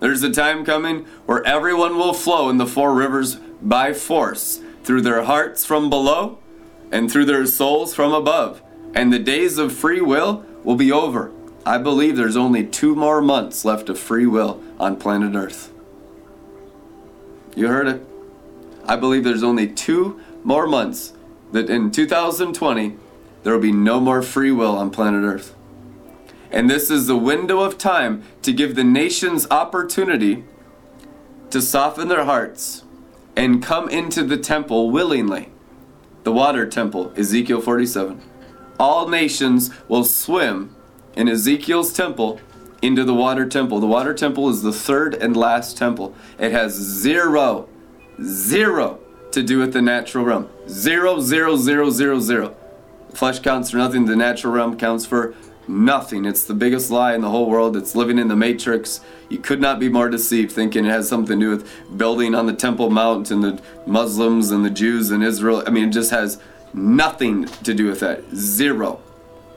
There's 0.00 0.22
a 0.22 0.32
time 0.32 0.64
coming 0.64 1.06
where 1.24 1.42
everyone 1.46 1.96
will 1.96 2.12
flow 2.12 2.50
in 2.50 2.58
the 2.58 2.66
four 2.66 2.92
rivers 2.92 3.36
by 3.62 3.94
force 3.94 4.60
through 4.82 5.00
their 5.00 5.22
hearts 5.22 5.64
from 5.64 5.88
below 5.88 6.38
and 6.92 7.10
through 7.10 7.24
their 7.24 7.46
souls 7.46 7.94
from 7.94 8.12
above. 8.12 8.60
And 8.94 9.12
the 9.12 9.18
days 9.18 9.58
of 9.58 9.72
free 9.72 10.00
will 10.00 10.44
will 10.62 10.76
be 10.76 10.92
over. 10.92 11.32
I 11.66 11.78
believe 11.78 12.16
there's 12.16 12.36
only 12.36 12.64
two 12.64 12.94
more 12.94 13.20
months 13.20 13.64
left 13.64 13.88
of 13.88 13.98
free 13.98 14.26
will 14.26 14.62
on 14.78 14.96
planet 14.96 15.34
Earth. 15.34 15.72
You 17.56 17.68
heard 17.68 17.88
it. 17.88 18.06
I 18.86 18.96
believe 18.96 19.24
there's 19.24 19.42
only 19.42 19.68
two 19.68 20.20
more 20.42 20.66
months 20.66 21.14
that 21.52 21.70
in 21.70 21.90
2020 21.90 22.96
there 23.42 23.52
will 23.52 23.60
be 23.60 23.72
no 23.72 24.00
more 24.00 24.22
free 24.22 24.50
will 24.50 24.76
on 24.76 24.90
planet 24.90 25.24
Earth. 25.24 25.54
And 26.50 26.68
this 26.68 26.90
is 26.90 27.06
the 27.06 27.16
window 27.16 27.60
of 27.60 27.78
time 27.78 28.22
to 28.42 28.52
give 28.52 28.74
the 28.74 28.84
nations 28.84 29.46
opportunity 29.50 30.44
to 31.50 31.60
soften 31.60 32.08
their 32.08 32.24
hearts 32.24 32.84
and 33.36 33.62
come 33.62 33.88
into 33.88 34.22
the 34.22 34.36
temple 34.36 34.90
willingly. 34.90 35.50
The 36.24 36.32
water 36.32 36.66
temple, 36.66 37.12
Ezekiel 37.16 37.60
47. 37.60 38.20
All 38.78 39.08
nations 39.08 39.70
will 39.88 40.04
swim 40.04 40.74
in 41.14 41.28
Ezekiel's 41.28 41.92
temple 41.92 42.40
into 42.82 43.04
the 43.04 43.14
water 43.14 43.48
temple. 43.48 43.80
The 43.80 43.86
water 43.86 44.12
temple 44.12 44.48
is 44.48 44.62
the 44.62 44.72
third 44.72 45.14
and 45.14 45.36
last 45.36 45.76
temple. 45.76 46.14
It 46.38 46.52
has 46.52 46.74
zero, 46.74 47.68
zero 48.22 49.00
to 49.32 49.42
do 49.42 49.58
with 49.58 49.72
the 49.72 49.82
natural 49.82 50.24
realm. 50.24 50.48
Zero, 50.68 51.20
zero, 51.20 51.56
zero, 51.56 51.90
zero, 51.90 52.20
zero. 52.20 52.56
Flesh 53.12 53.38
counts 53.40 53.70
for 53.70 53.76
nothing, 53.76 54.06
the 54.06 54.16
natural 54.16 54.52
realm 54.52 54.76
counts 54.76 55.06
for 55.06 55.34
Nothing. 55.66 56.26
It's 56.26 56.44
the 56.44 56.54
biggest 56.54 56.90
lie 56.90 57.14
in 57.14 57.22
the 57.22 57.30
whole 57.30 57.48
world. 57.48 57.74
It's 57.76 57.94
living 57.94 58.18
in 58.18 58.28
the 58.28 58.36
matrix. 58.36 59.00
You 59.30 59.38
could 59.38 59.60
not 59.60 59.80
be 59.80 59.88
more 59.88 60.10
deceived 60.10 60.52
thinking 60.52 60.84
it 60.84 60.90
has 60.90 61.08
something 61.08 61.40
to 61.40 61.46
do 61.46 61.50
with 61.50 61.96
building 61.96 62.34
on 62.34 62.46
the 62.46 62.52
Temple 62.52 62.90
Mount 62.90 63.30
and 63.30 63.42
the 63.42 63.62
Muslims 63.86 64.50
and 64.50 64.62
the 64.62 64.70
Jews 64.70 65.10
and 65.10 65.24
Israel. 65.24 65.62
I 65.66 65.70
mean, 65.70 65.88
it 65.88 65.92
just 65.92 66.10
has 66.10 66.38
nothing 66.74 67.46
to 67.46 67.72
do 67.72 67.86
with 67.86 68.00
that. 68.00 68.24
Zero. 68.34 69.00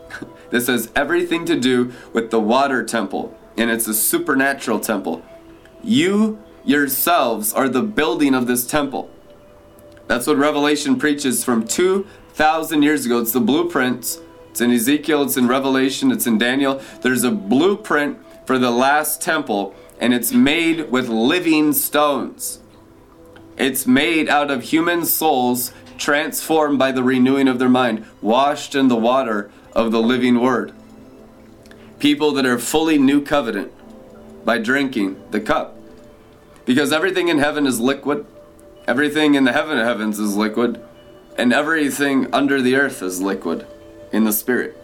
This 0.50 0.68
has 0.68 0.90
everything 0.96 1.44
to 1.48 1.60
do 1.60 1.92
with 2.14 2.32
the 2.32 2.40
water 2.40 2.82
temple, 2.82 3.38
and 3.58 3.70
it's 3.70 3.86
a 3.86 3.94
supernatural 3.94 4.80
temple. 4.80 5.22
You 5.84 6.42
yourselves 6.64 7.52
are 7.52 7.68
the 7.68 7.82
building 7.82 8.34
of 8.34 8.48
this 8.48 8.66
temple. 8.66 9.10
That's 10.08 10.26
what 10.26 10.38
Revelation 10.38 10.98
preaches 10.98 11.44
from 11.44 11.68
2,000 11.68 12.82
years 12.82 13.06
ago. 13.06 13.20
It's 13.20 13.34
the 13.34 13.42
blueprints. 13.42 14.22
It's 14.52 14.62
in 14.62 14.72
Ezekiel, 14.72 15.24
it's 15.24 15.38
in 15.38 15.48
Revelation, 15.48 16.12
it's 16.12 16.26
in 16.26 16.38
Daniel. 16.38 16.82
There's 17.02 17.24
a 17.24 17.32
blueprint 17.32 18.18
for 18.48 18.58
the 18.58 18.72
last 18.72 19.22
temple, 19.22 19.76
and 20.00 20.14
it's 20.14 20.32
made 20.32 20.90
with 20.90 21.10
living 21.10 21.74
stones. 21.74 22.60
It's 23.58 23.86
made 23.86 24.30
out 24.30 24.50
of 24.50 24.64
human 24.64 25.06
souls 25.06 25.74
transformed 25.98 26.80
by 26.80 26.92
the 26.92 27.04
renewing 27.04 27.48
of 27.48 27.60
their 27.60 27.70
mind, 27.70 28.06
washed 28.22 28.75
in 28.75 28.88
the 28.88 28.96
water 28.96 29.51
of 29.74 29.92
the 29.92 30.01
living 30.01 30.39
word. 30.39 30.74
People 32.00 32.32
that 32.32 32.46
are 32.46 32.60
fully 32.60 32.98
new 32.98 33.24
covenant 33.24 33.72
by 34.46 34.58
drinking 34.58 35.22
the 35.32 35.39
cup. 35.39 35.77
Because 36.66 36.92
everything 36.92 37.27
in 37.27 37.39
heaven 37.39 37.66
is 37.66 37.80
liquid, 37.80 38.25
everything 38.88 39.36
in 39.36 39.44
the 39.44 39.54
heaven 39.54 39.77
of 39.77 39.86
heavens 39.86 40.20
is 40.20 40.36
liquid, 40.36 40.84
and 41.38 41.54
everything 41.54 42.34
under 42.34 42.62
the 42.62 42.75
earth 42.75 43.01
is 43.01 43.22
liquid 43.22 43.66
in 44.12 44.24
the 44.24 44.34
spirit. 44.34 44.77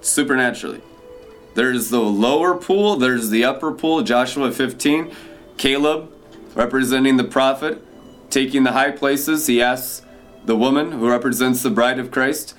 Supernaturally. 0.00 0.82
There's 1.54 1.90
the 1.90 2.00
lower 2.00 2.54
pool, 2.54 2.96
there's 2.96 3.30
the 3.30 3.44
upper 3.44 3.72
pool, 3.72 4.02
Joshua 4.02 4.52
15. 4.52 5.14
Caleb, 5.56 6.12
representing 6.54 7.16
the 7.16 7.24
prophet, 7.24 7.82
taking 8.30 8.64
the 8.64 8.72
high 8.72 8.90
places, 8.90 9.46
he 9.46 9.62
asks 9.62 10.02
the 10.44 10.56
woman 10.56 10.92
who 10.92 11.08
represents 11.10 11.62
the 11.62 11.70
bride 11.70 11.98
of 11.98 12.10
Christ, 12.10 12.54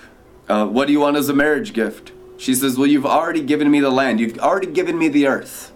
uh, 0.48 0.68
What 0.68 0.86
do 0.86 0.94
you 0.94 1.00
want 1.00 1.18
as 1.18 1.30
a 1.30 1.34
marriage 1.34 1.74
gift? 1.74 2.12
She 2.38 2.54
says, 2.56 2.78
Well, 2.78 2.88
you've 2.88 3.06
already 3.06 3.42
given 3.42 3.70
me 3.72 3.80
the 3.80 3.90
land, 3.90 4.20
you've 4.20 4.40
already 4.40 4.72
given 4.72 4.98
me 4.98 5.08
the 5.08 5.28
earth. 5.28 5.74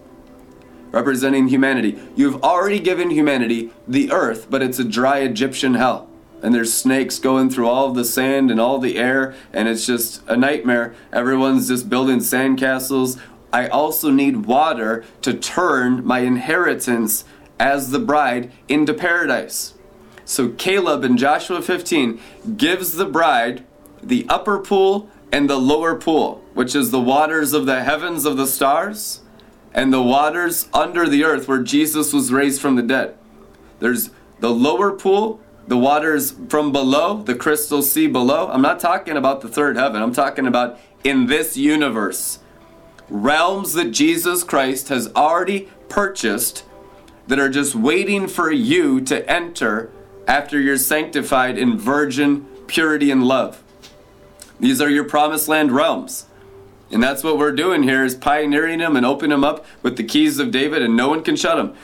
Representing 0.90 1.48
humanity. 1.48 1.98
You've 2.14 2.42
already 2.44 2.78
given 2.78 3.10
humanity 3.10 3.72
the 3.88 4.12
earth, 4.12 4.46
but 4.48 4.62
it's 4.62 4.78
a 4.78 4.84
dry 4.84 5.18
Egyptian 5.18 5.74
hell. 5.74 6.08
And 6.40 6.54
there's 6.54 6.72
snakes 6.72 7.18
going 7.18 7.50
through 7.50 7.68
all 7.68 7.90
the 7.90 8.04
sand 8.04 8.50
and 8.50 8.60
all 8.60 8.78
the 8.78 8.96
air, 8.96 9.34
and 9.52 9.66
it's 9.66 9.86
just 9.86 10.22
a 10.28 10.36
nightmare. 10.36 10.94
Everyone's 11.12 11.66
just 11.66 11.88
building 11.88 12.18
sandcastles. 12.18 13.18
I 13.52 13.66
also 13.66 14.10
need 14.10 14.46
water 14.46 15.04
to 15.22 15.34
turn 15.34 16.06
my 16.06 16.20
inheritance 16.20 17.24
as 17.58 17.90
the 17.90 17.98
bride 17.98 18.52
into 18.68 18.94
paradise. 18.94 19.74
So 20.24 20.50
Caleb 20.50 21.04
in 21.04 21.16
Joshua 21.16 21.60
15 21.60 22.20
gives 22.56 22.92
the 22.92 23.04
bride 23.04 23.64
the 24.02 24.26
upper 24.28 24.58
pool 24.58 25.08
and 25.32 25.48
the 25.48 25.58
lower 25.58 25.94
pool, 25.96 26.42
which 26.54 26.74
is 26.74 26.90
the 26.90 27.00
waters 27.00 27.52
of 27.52 27.66
the 27.66 27.82
heavens 27.82 28.24
of 28.24 28.36
the 28.36 28.46
stars 28.46 29.22
and 29.72 29.92
the 29.92 30.02
waters 30.02 30.68
under 30.72 31.08
the 31.08 31.24
earth 31.24 31.48
where 31.48 31.62
Jesus 31.62 32.12
was 32.12 32.32
raised 32.32 32.60
from 32.60 32.76
the 32.76 32.82
dead. 32.82 33.16
There's 33.80 34.10
the 34.40 34.50
lower 34.50 34.92
pool, 34.92 35.40
the 35.66 35.76
waters 35.76 36.34
from 36.48 36.70
below, 36.70 37.22
the 37.22 37.34
crystal 37.34 37.82
sea 37.82 38.06
below. 38.06 38.48
I'm 38.48 38.62
not 38.62 38.78
talking 38.78 39.16
about 39.16 39.40
the 39.40 39.48
third 39.48 39.76
heaven, 39.76 40.00
I'm 40.02 40.12
talking 40.12 40.46
about 40.46 40.78
in 41.02 41.26
this 41.26 41.56
universe. 41.56 42.38
Realms 43.10 43.74
that 43.74 43.90
Jesus 43.90 44.44
Christ 44.44 44.88
has 44.88 45.12
already 45.14 45.68
purchased 45.88 46.64
that 47.26 47.38
are 47.38 47.48
just 47.48 47.74
waiting 47.74 48.28
for 48.28 48.50
you 48.50 49.00
to 49.02 49.28
enter 49.30 49.90
after 50.26 50.60
you're 50.60 50.78
sanctified 50.78 51.58
in 51.58 51.78
virgin 51.78 52.46
purity 52.66 53.10
and 53.10 53.24
love. 53.24 53.62
These 54.60 54.80
are 54.80 54.88
your 54.88 55.04
promised 55.04 55.48
land 55.48 55.72
realms. 55.72 56.26
And 56.90 57.02
that's 57.02 57.24
what 57.24 57.38
we're 57.38 57.52
doing 57.52 57.82
here 57.82 58.04
is 58.04 58.14
pioneering 58.14 58.78
them 58.78 58.96
and 58.96 59.04
opening 59.04 59.30
them 59.30 59.44
up 59.44 59.66
with 59.82 59.96
the 59.96 60.04
keys 60.04 60.38
of 60.38 60.52
David 60.52 60.82
and 60.82 60.96
no 60.96 61.08
one 61.08 61.22
can 61.22 61.34
shut 61.34 61.56
them. 61.56 61.74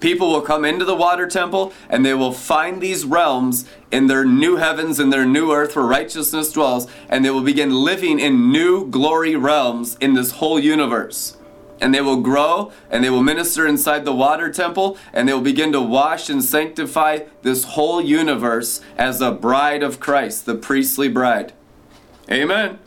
People 0.00 0.30
will 0.30 0.42
come 0.42 0.64
into 0.64 0.84
the 0.84 0.94
water 0.94 1.26
temple 1.26 1.72
and 1.88 2.04
they 2.04 2.14
will 2.14 2.32
find 2.32 2.80
these 2.80 3.04
realms 3.04 3.64
in 3.90 4.06
their 4.08 4.24
new 4.24 4.56
heavens 4.56 4.98
and 4.98 5.12
their 5.12 5.24
new 5.24 5.52
earth 5.52 5.74
where 5.74 5.86
righteousness 5.86 6.52
dwells 6.52 6.86
and 7.08 7.24
they 7.24 7.30
will 7.30 7.42
begin 7.42 7.72
living 7.74 8.20
in 8.20 8.52
new 8.52 8.86
glory 8.88 9.34
realms 9.34 9.96
in 10.00 10.12
this 10.12 10.32
whole 10.32 10.60
universe. 10.60 11.37
And 11.80 11.94
they 11.94 12.00
will 12.00 12.20
grow 12.20 12.72
and 12.90 13.04
they 13.04 13.10
will 13.10 13.22
minister 13.22 13.66
inside 13.66 14.04
the 14.04 14.14
water 14.14 14.52
temple 14.52 14.98
and 15.12 15.28
they 15.28 15.32
will 15.32 15.40
begin 15.40 15.72
to 15.72 15.80
wash 15.80 16.28
and 16.28 16.42
sanctify 16.42 17.20
this 17.42 17.64
whole 17.64 18.00
universe 18.00 18.80
as 18.96 19.20
a 19.20 19.30
bride 19.30 19.82
of 19.82 20.00
Christ, 20.00 20.46
the 20.46 20.54
priestly 20.54 21.08
bride. 21.08 21.52
Amen. 22.30 22.78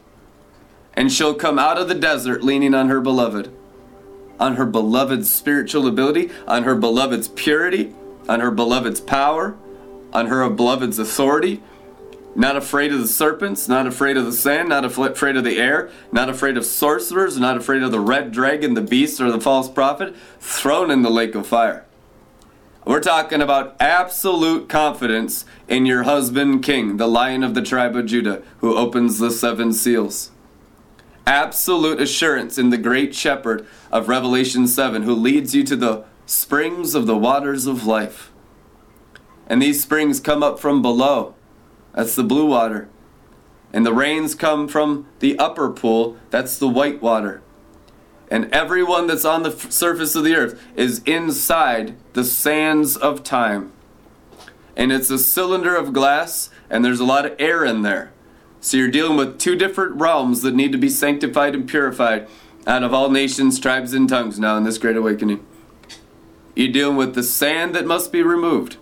And 0.93 1.11
she'll 1.11 1.33
come 1.33 1.57
out 1.57 1.77
of 1.77 1.87
the 1.87 1.95
desert 1.95 2.43
leaning 2.43 2.73
on 2.75 2.89
her 2.89 2.99
beloved, 2.99 3.51
on 4.39 4.55
her 4.55 4.65
beloved's 4.65 5.33
spiritual 5.33 5.87
ability, 5.87 6.29
on 6.47 6.63
her 6.63 6.75
beloved's 6.75 7.29
purity, 7.29 7.93
on 8.27 8.39
her 8.41 8.51
beloved's 8.51 8.99
power, 8.99 9.57
on 10.13 10.27
her 10.27 10.47
beloved's 10.49 10.99
authority. 10.99 11.63
Not 12.33 12.55
afraid 12.55 12.93
of 12.93 12.99
the 12.99 13.07
serpents, 13.07 13.67
not 13.67 13.87
afraid 13.87 14.15
of 14.15 14.25
the 14.25 14.31
sand, 14.31 14.69
not 14.69 14.85
afraid 14.85 15.35
of 15.35 15.43
the 15.43 15.57
air, 15.57 15.89
not 16.11 16.29
afraid 16.29 16.55
of 16.55 16.65
sorcerers, 16.65 17.37
not 17.37 17.57
afraid 17.57 17.81
of 17.81 17.91
the 17.91 17.99
red 17.99 18.31
dragon, 18.31 18.73
the 18.73 18.81
beast, 18.81 19.19
or 19.19 19.31
the 19.31 19.41
false 19.41 19.69
prophet, 19.69 20.15
thrown 20.39 20.89
in 20.89 21.01
the 21.01 21.09
lake 21.09 21.35
of 21.35 21.45
fire. 21.45 21.85
We're 22.85 23.01
talking 23.01 23.41
about 23.41 23.75
absolute 23.79 24.67
confidence 24.67 25.45
in 25.67 25.85
your 25.85 26.03
husband, 26.03 26.63
King, 26.63 26.97
the 26.97 27.07
lion 27.07 27.43
of 27.43 27.53
the 27.53 27.61
tribe 27.61 27.95
of 27.95 28.07
Judah, 28.07 28.41
who 28.59 28.75
opens 28.75 29.19
the 29.19 29.29
seven 29.29 29.71
seals. 29.73 30.31
Absolute 31.27 32.01
assurance 32.01 32.57
in 32.57 32.71
the 32.71 32.77
great 32.77 33.13
shepherd 33.13 33.67
of 33.91 34.07
Revelation 34.07 34.67
7, 34.67 35.03
who 35.03 35.13
leads 35.13 35.53
you 35.53 35.63
to 35.65 35.75
the 35.75 36.05
springs 36.25 36.95
of 36.95 37.05
the 37.05 37.17
waters 37.17 37.67
of 37.67 37.85
life. 37.85 38.31
And 39.45 39.61
these 39.61 39.83
springs 39.83 40.19
come 40.19 40.41
up 40.41 40.59
from 40.59 40.81
below. 40.81 41.35
That's 41.93 42.15
the 42.15 42.23
blue 42.23 42.45
water. 42.45 42.89
And 43.73 43.85
the 43.85 43.93
rains 43.93 44.35
come 44.35 44.67
from 44.67 45.07
the 45.19 45.37
upper 45.39 45.69
pool. 45.69 46.17
That's 46.29 46.57
the 46.57 46.67
white 46.67 47.01
water 47.01 47.41
and 48.31 48.49
everyone 48.53 49.07
that's 49.07 49.25
on 49.25 49.43
the 49.43 49.51
surface 49.51 50.15
of 50.15 50.23
the 50.23 50.35
earth 50.35 50.63
is 50.77 51.03
inside 51.03 51.97
the 52.13 52.23
sands 52.23 52.95
of 52.95 53.23
time. 53.23 53.73
And 54.75 54.89
it's 54.93 55.09
a 55.09 55.19
cylinder 55.19 55.75
of 55.75 55.91
glass, 55.91 56.49
and 56.69 56.83
there's 56.83 57.01
a 57.01 57.05
lot 57.05 57.25
of 57.25 57.35
air 57.37 57.65
in 57.65 57.81
there. 57.81 58.13
So 58.61 58.77
you're 58.77 58.89
dealing 58.89 59.17
with 59.17 59.37
two 59.37 59.57
different 59.57 59.99
realms 59.99 60.43
that 60.43 60.55
need 60.55 60.71
to 60.71 60.77
be 60.77 60.87
sanctified 60.87 61.53
and 61.53 61.67
purified 61.67 62.27
out 62.65 62.83
of 62.83 62.93
all 62.93 63.09
nations, 63.09 63.59
tribes, 63.59 63.91
and 63.91 64.07
tongues 64.07 64.39
now 64.39 64.55
in 64.55 64.63
this 64.63 64.77
great 64.77 64.95
awakening. 64.95 65.45
You're 66.55 66.71
dealing 66.71 66.95
with 66.95 67.15
the 67.15 67.23
sand 67.23 67.75
that 67.75 67.85
must 67.85 68.13
be 68.13 68.23
removed. 68.23 68.77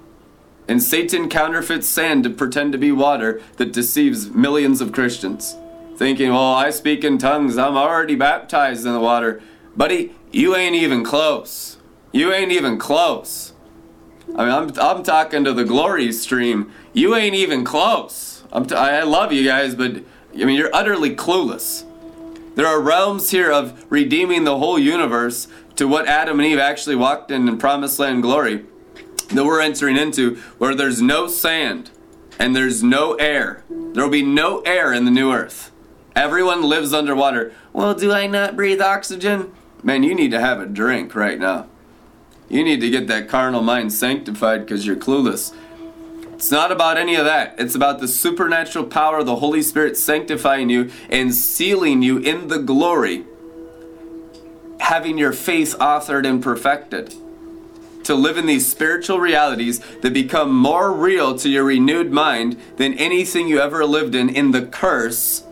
And 0.70 0.84
Satan 0.84 1.30
counterfeits 1.30 1.88
sand 1.88 2.24
to 2.26 2.30
pretend 2.30 2.74
to 2.74 2.78
be 2.78 2.92
water 2.92 3.42
that 3.58 3.74
deceives 3.74 4.30
millions 4.30 4.82
of 4.82 4.92
Christians 4.92 5.58
thinking, 5.96 6.30
well, 6.30 6.54
I 6.54 6.70
speak 6.70 7.04
in 7.04 7.18
tongues, 7.18 7.58
I'm 7.58 7.76
already 7.76 8.14
baptized 8.14 8.86
in 8.86 8.94
the 8.94 9.00
water. 9.00 9.42
Buddy, 9.76 10.14
you 10.32 10.56
ain't 10.56 10.76
even 10.76 11.04
close. 11.04 11.78
You 12.12 12.32
ain't 12.32 12.52
even 12.52 12.78
close. 12.78 13.54
I 14.36 14.46
mean, 14.46 14.54
I'm, 14.54 14.80
I'm 14.80 15.04
talking 15.04 15.44
to 15.44 15.54
the 15.54 15.66
glory 15.66 16.12
stream. 16.12 16.72
You 16.94 17.16
ain't 17.16 17.36
even 17.36 17.66
close. 17.66 18.44
I'm 18.54 18.68
t- 18.68 18.76
I 18.76 19.02
love 19.02 19.34
you 19.34 19.44
guys, 19.44 19.74
but 19.74 20.04
I 20.36 20.46
mean, 20.46 20.56
you're 20.56 20.74
utterly 20.74 21.16
clueless. 21.16 21.84
There 22.54 22.68
are 22.68 22.80
realms 22.80 23.32
here 23.32 23.52
of 23.52 23.86
redeeming 23.90 24.44
the 24.44 24.60
whole 24.60 24.78
universe 24.78 25.48
to 25.78 25.88
what 25.88 26.08
Adam 26.08 26.40
and 26.40 26.48
Eve 26.48 26.60
actually 26.60 26.96
walked 26.96 27.32
in 27.32 27.48
in 27.48 27.58
promised 27.58 27.98
land 27.98 28.22
glory 28.22 28.66
that 29.30 29.46
we're 29.46 29.62
entering 29.62 29.98
into, 29.98 30.36
where 30.58 30.76
there's 30.76 31.02
no 31.02 31.28
sand 31.28 31.92
and 32.40 32.56
there's 32.56 32.82
no 32.82 33.14
air. 33.16 33.64
There 33.70 34.04
will 34.04 34.12
be 34.12 34.24
no 34.24 34.62
air 34.62 34.94
in 34.94 35.06
the 35.06 35.12
new 35.12 35.32
earth. 35.32 35.72
Everyone 36.16 36.64
lives 36.64 36.94
underwater. 36.94 37.54
Well, 37.74 37.94
do 37.94 38.12
I 38.12 38.28
not 38.28 38.56
breathe 38.56 38.82
oxygen? 38.82 39.54
Man, 39.84 40.04
you 40.04 40.16
need 40.16 40.32
to 40.32 40.40
have 40.40 40.60
a 40.60 40.66
drink 40.66 41.16
right 41.16 41.40
now. 41.40 41.68
You 42.50 42.64
need 42.64 42.82
to 42.82 42.90
get 42.90 43.08
that 43.08 43.30
carnal 43.30 43.62
mind 43.62 43.94
sanctified 43.94 44.66
because 44.66 44.86
you're 44.86 44.96
clueless. 44.96 45.54
It's 46.34 46.52
not 46.52 46.72
about 46.72 46.98
any 46.98 47.16
of 47.16 47.26
that. 47.26 47.56
It's 47.60 47.76
about 47.76 48.00
the 48.00 48.08
supernatural 48.08 48.86
power 48.86 49.20
of 49.20 49.26
the 49.26 49.36
Holy 49.36 49.62
Spirit 49.62 49.98
sanctifying 49.98 50.70
you 50.70 50.90
and 51.10 51.36
sealing 51.36 52.02
you 52.02 52.18
in 52.18 52.48
the 52.48 52.60
glory, 52.60 53.26
having 54.80 55.18
your 55.18 55.34
faith 55.34 55.76
authored 55.80 56.26
and 56.26 56.42
perfected. 56.42 57.14
To 58.10 58.16
live 58.16 58.40
in 58.40 58.48
these 58.48 58.68
spiritual 58.68 59.20
realities 59.20 59.78
that 60.02 60.16
become 60.16 60.52
more 60.52 60.92
real 60.92 61.38
to 61.38 61.48
your 61.48 61.66
renewed 61.66 62.12
mind 62.12 62.60
than 62.78 62.96
anything 62.96 63.48
you 63.48 63.60
ever 63.60 63.86
lived 63.86 64.16
in, 64.16 64.30
in 64.30 64.50
the 64.50 64.66
curse 64.66 65.44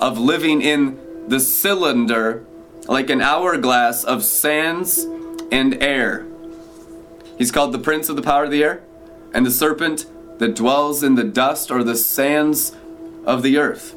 of 0.00 0.18
living 0.18 0.60
in 0.60 0.98
the 1.28 1.38
cylinder 1.38 2.44
like 2.88 3.10
an 3.10 3.20
hourglass 3.20 4.02
of 4.02 4.24
sands 4.24 5.06
and 5.52 5.80
air. 5.80 6.26
He's 7.38 7.52
called 7.52 7.70
the 7.70 7.78
prince 7.78 8.08
of 8.08 8.16
the 8.16 8.22
power 8.22 8.42
of 8.42 8.50
the 8.50 8.64
air, 8.64 8.82
and 9.32 9.46
the 9.46 9.52
serpent 9.52 10.06
that 10.40 10.56
dwells 10.56 11.04
in 11.04 11.14
the 11.14 11.22
dust 11.22 11.70
or 11.70 11.84
the 11.84 11.94
sands 11.94 12.74
of 13.24 13.44
the 13.44 13.56
earth. 13.56 13.94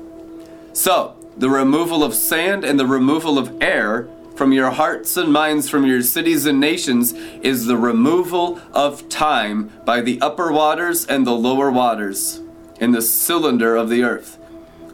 So, 0.74 1.16
the 1.36 1.50
removal 1.50 2.04
of 2.04 2.14
sand 2.14 2.64
and 2.64 2.80
the 2.80 2.86
removal 2.86 3.40
of 3.40 3.60
air 3.60 4.08
from 4.36 4.52
your 4.52 4.72
hearts 4.72 5.16
and 5.18 5.32
minds, 5.32 5.70
from 5.70 5.86
your 5.86 6.02
cities 6.02 6.46
and 6.46 6.60
nations, 6.60 7.14
is 7.42 7.66
the 7.66 7.78
removal 7.78 8.60
of 8.74 9.08
time 9.10 9.72
by 9.86 10.02
the 10.02 10.20
upper 10.22 10.52
waters 10.52 11.06
and 11.06 11.26
the 11.26 11.36
lower 11.36 11.72
waters 11.72 12.42
in 12.80 12.92
the 12.92 13.02
cylinder 13.02 13.76
of 13.76 13.90
the 13.90 14.04
earth 14.04 14.40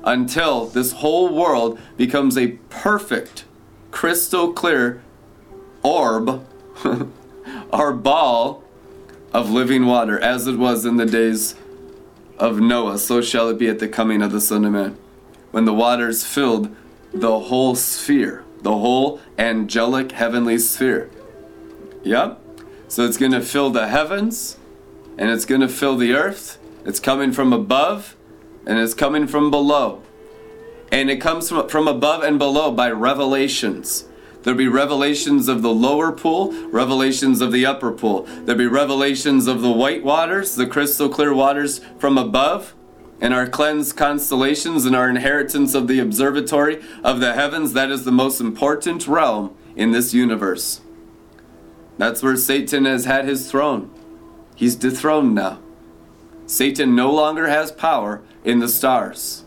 until 0.04 0.66
this 0.68 0.94
whole 0.94 1.34
world 1.34 1.80
becomes 1.98 2.38
a 2.38 2.48
perfect, 2.70 3.46
crystal 3.92 4.54
clear 4.54 5.02
orb 5.84 6.46
or 7.72 7.94
ball 7.94 8.64
of 9.34 9.50
living 9.50 9.86
water, 9.86 10.20
as 10.20 10.48
it 10.48 10.58
was 10.58 10.86
in 10.86 10.98
the 10.98 11.06
days 11.06 11.56
of 12.38 12.60
Noah, 12.60 12.98
so 12.98 13.22
shall 13.22 13.50
it 13.50 13.60
be 13.60 13.68
at 13.68 13.80
the 13.80 13.88
coming 13.88 14.22
of 14.22 14.32
the 14.32 14.42
Son 14.42 14.66
of 14.66 14.72
Man, 14.72 14.98
when 15.52 15.66
the 15.66 15.74
waters 15.74 16.26
filled 16.26 16.76
the 17.14 17.40
whole 17.40 17.76
sphere, 17.76 18.44
the 18.62 18.78
whole 18.78 19.20
angelic 19.38 20.12
heavenly 20.12 20.58
sphere. 20.58 21.10
Yep. 22.04 22.42
So 22.88 23.06
it's 23.06 23.18
going 23.18 23.32
to 23.34 23.42
fill 23.42 23.70
the 23.70 23.88
heavens 23.88 24.58
and 25.18 25.30
it's 25.30 25.46
going 25.46 25.62
to 25.62 25.68
fill 25.68 25.96
the 25.96 26.14
earth. 26.14 26.58
It's 26.86 27.00
coming 27.00 27.32
from 27.32 27.54
above 27.54 28.16
and 28.66 28.80
it's 28.80 28.94
coming 28.94 29.28
from 29.28 29.52
below. 29.52 30.02
And 30.92 31.10
it 31.10 31.18
comes 31.18 31.50
from, 31.50 31.70
from 31.70 31.88
above 31.88 32.24
and 32.24 32.40
below 32.40 32.72
by 32.72 32.90
revelations. 32.90 34.06
There'll 34.42 34.58
be 34.58 34.68
revelations 34.68 35.48
of 35.48 35.62
the 35.62 35.74
lower 35.74 36.12
pool, 36.12 36.54
revelations 36.70 37.42
of 37.42 37.52
the 37.52 37.66
upper 37.66 37.92
pool. 37.92 38.24
There'll 38.24 38.58
be 38.58 38.68
revelations 38.68 39.48
of 39.48 39.62
the 39.62 39.72
white 39.72 40.04
waters, 40.04 40.56
the 40.56 40.66
crystal 40.66 41.10
clear 41.10 41.34
waters 41.34 41.82
from 41.98 42.18
above, 42.18 42.74
and 43.22 43.34
our 43.34 43.48
cleansed 43.48 43.96
constellations 43.98 44.86
and 44.86 44.96
our 44.96 45.10
inheritance 45.10 45.74
of 45.74 45.88
the 45.88 46.00
observatory 46.00 46.82
of 47.04 47.20
the 47.20 47.34
heavens. 47.34 47.74
That 47.74 47.92
is 47.92 48.06
the 48.06 48.12
most 48.12 48.40
important 48.40 49.08
realm 49.08 49.56
in 49.76 49.92
this 49.92 50.14
universe. 50.14 50.82
That's 51.98 52.24
where 52.24 52.38
Satan 52.38 52.86
has 52.86 53.06
had 53.06 53.26
his 53.26 53.50
throne. 53.52 53.92
He's 54.56 54.76
dethroned 54.76 55.36
now. 55.36 55.60
Satan 56.46 56.96
no 56.96 57.12
longer 57.12 57.48
has 57.48 57.72
power 57.72 58.22
in 58.44 58.60
the 58.60 58.68
stars. 58.68 59.44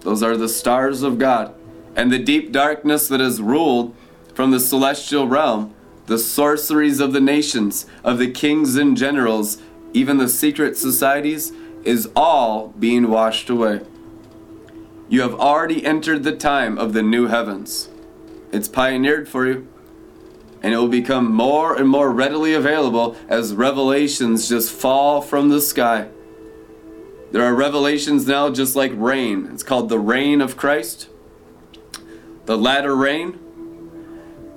Those 0.00 0.22
are 0.22 0.36
the 0.36 0.48
stars 0.48 1.02
of 1.02 1.18
God. 1.18 1.54
And 1.96 2.12
the 2.12 2.18
deep 2.18 2.52
darkness 2.52 3.08
that 3.08 3.20
has 3.20 3.40
ruled 3.40 3.96
from 4.34 4.50
the 4.50 4.60
celestial 4.60 5.26
realm, 5.26 5.74
the 6.06 6.18
sorceries 6.18 7.00
of 7.00 7.12
the 7.12 7.20
nations, 7.20 7.86
of 8.04 8.18
the 8.18 8.30
kings 8.30 8.76
and 8.76 8.96
generals, 8.96 9.58
even 9.92 10.18
the 10.18 10.28
secret 10.28 10.76
societies, 10.76 11.52
is 11.86 12.10
all 12.16 12.68
being 12.78 13.08
washed 13.08 13.48
away. 13.48 13.80
You 15.08 15.22
have 15.22 15.34
already 15.34 15.86
entered 15.86 16.24
the 16.24 16.34
time 16.34 16.76
of 16.78 16.92
the 16.92 17.02
new 17.02 17.28
heavens. 17.28 17.88
It's 18.52 18.66
pioneered 18.66 19.28
for 19.28 19.46
you. 19.46 19.68
And 20.62 20.74
it 20.74 20.78
will 20.78 20.88
become 20.88 21.32
more 21.32 21.76
and 21.76 21.88
more 21.88 22.10
readily 22.10 22.54
available 22.54 23.16
as 23.28 23.54
revelations 23.54 24.48
just 24.48 24.72
fall 24.72 25.22
from 25.22 25.48
the 25.48 25.60
sky. 25.60 26.08
There 27.30 27.42
are 27.42 27.54
revelations 27.54 28.26
now 28.26 28.50
just 28.50 28.74
like 28.74 28.92
rain. 28.94 29.48
It's 29.52 29.62
called 29.62 29.88
the 29.88 29.98
reign 30.00 30.40
of 30.40 30.56
Christ, 30.56 31.08
the 32.46 32.58
latter 32.58 32.96
rain. 32.96 33.38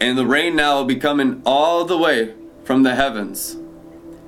And 0.01 0.17
the 0.17 0.25
rain 0.25 0.55
now 0.55 0.77
will 0.77 0.85
be 0.85 0.95
coming 0.95 1.43
all 1.45 1.85
the 1.85 1.97
way 1.97 2.33
from 2.63 2.83
the 2.83 2.95
heavens. 2.95 3.57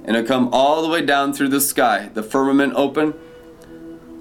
And 0.03 0.15
it'll 0.15 0.27
come 0.27 0.49
all 0.51 0.81
the 0.81 0.89
way 0.89 1.05
down 1.05 1.33
through 1.33 1.49
the 1.49 1.61
sky, 1.61 2.09
the 2.13 2.23
firmament 2.23 2.73
open, 2.75 3.13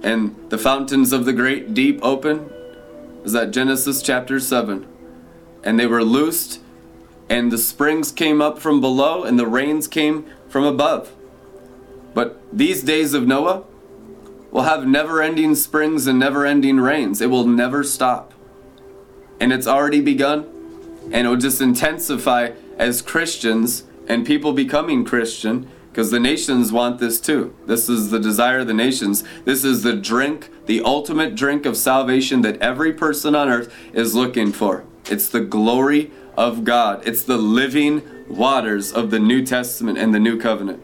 and 0.03 0.37
the 0.51 0.59
fountains 0.59 1.13
of 1.13 1.25
the 1.25 1.33
great 1.33 1.75
deep 1.75 1.99
open. 2.03 2.51
Is 3.25 3.33
that 3.33 3.51
Genesis 3.51 4.03
chapter 4.03 4.39
7? 4.41 4.87
And 5.63 5.79
they 5.79 5.87
were 5.87 6.05
loosed, 6.05 6.61
and 7.29 7.51
the 7.51 7.59
springs 7.59 8.13
came 8.13 8.41
up 8.41 8.59
from 8.59 8.81
below, 8.81 9.25
and 9.25 9.39
the 9.39 9.47
rains 9.47 9.89
came 9.89 10.27
from 10.49 10.65
above. 10.65 11.13
But 12.15 12.41
these 12.53 12.83
days 12.83 13.15
of 13.15 13.27
Noah 13.27 13.65
will 14.51 14.63
have 14.63 14.87
never 14.87 15.23
ending 15.23 15.55
springs 15.55 16.07
and 16.07 16.19
never 16.19 16.45
ending 16.45 16.81
rains. 16.81 17.21
It 17.21 17.31
will 17.31 17.47
never 17.47 17.85
stop. 17.85 18.35
And 19.39 19.53
it's 19.53 19.67
already 19.67 20.01
begun 20.01 20.47
and 21.13 21.27
it 21.27 21.31
will 21.31 21.37
just 21.37 21.61
intensify 21.61 22.51
as 22.79 23.03
Christians 23.03 23.85
and 24.11 24.27
people 24.27 24.53
becoming 24.53 25.05
Christian 25.05 25.71
because 25.89 26.11
the 26.11 26.19
nations 26.19 26.73
want 26.73 26.99
this 26.99 27.21
too. 27.21 27.55
This 27.67 27.89
is 27.89 28.11
the 28.11 28.19
desire 28.19 28.59
of 28.59 28.67
the 28.67 28.75
nations. 28.75 29.23
This 29.45 29.65
is 29.65 29.85
the 29.85 29.95
drink, 29.95 30.51
the 30.67 30.83
ultimate 30.83 31.37
drink 31.37 31.65
of 31.65 31.77
salvation 31.77 32.43
that 32.43 32.61
every 32.61 32.93
person 32.93 33.37
on 33.37 33.49
earth 33.49 33.73
is 33.93 34.15
looking 34.17 34.51
for. 34.51 34.85
It's 35.09 35.29
the 35.29 35.41
glory 35.41 36.11
of 36.37 36.65
God, 36.65 37.07
it's 37.07 37.23
the 37.23 37.37
living 37.37 38.03
waters 38.29 38.93
of 38.93 39.11
the 39.11 39.21
New 39.21 39.47
Testament 39.47 39.97
and 39.97 40.13
the 40.13 40.21
New 40.21 40.41
Covenant. 40.41 40.83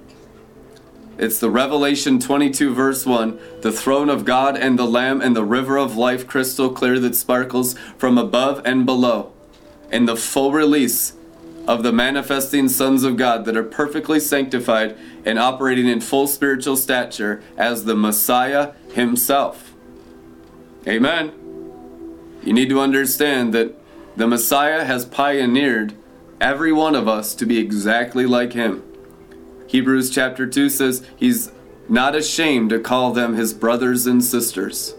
It's 1.19 1.41
the 1.41 1.51
Revelation 1.51 2.21
22, 2.21 2.75
verse 2.75 3.05
1 3.05 3.41
the 3.63 3.73
throne 3.73 4.09
of 4.09 4.25
God 4.25 4.57
and 4.57 4.79
the 4.79 4.87
Lamb 4.87 5.21
and 5.21 5.35
the 5.35 5.45
river 5.45 5.79
of 5.79 5.97
life 5.97 6.29
crystal 6.29 6.71
clear 6.71 7.01
that 7.01 7.17
sparkles 7.17 7.77
from 7.99 8.19
above 8.19 8.63
and 8.65 8.87
below 8.87 9.33
and 9.91 10.07
the 10.07 10.17
full 10.17 10.53
release 10.53 11.15
of 11.67 11.83
the 11.83 11.93
manifesting 11.93 12.69
sons 12.69 13.03
of 13.03 13.17
God 13.17 13.45
that 13.45 13.57
are 13.57 13.65
perfectly 13.65 14.21
sanctified 14.21 14.97
and 15.25 15.39
operating 15.39 15.89
in 15.89 16.01
full 16.01 16.27
spiritual 16.27 16.77
stature 16.77 17.43
as 17.57 17.85
the 17.85 17.97
Messiah 17.97 18.73
Himself. 18.93 19.75
Amen. 20.87 21.33
You 22.43 22.53
need 22.53 22.69
to 22.69 22.81
understand 22.81 23.53
that 23.55 23.75
the 24.17 24.29
Messiah 24.29 24.85
has 24.85 25.05
pioneered 25.05 25.95
every 26.41 26.73
one 26.73 26.95
of 26.95 27.09
us 27.09 27.35
to 27.35 27.47
be 27.47 27.59
exactly 27.59 28.27
like 28.27 28.53
Him. 28.53 28.83
Hebrews 29.67 30.11
chapter 30.11 30.47
2 30.47 30.69
says 30.69 31.05
He's 31.17 31.51
not 31.89 32.15
ashamed 32.15 32.71
to 32.71 32.79
call 32.79 33.13
them 33.13 33.35
His 33.35 33.53
brothers 33.53 34.07
and 34.07 34.23
sisters. 34.23 34.95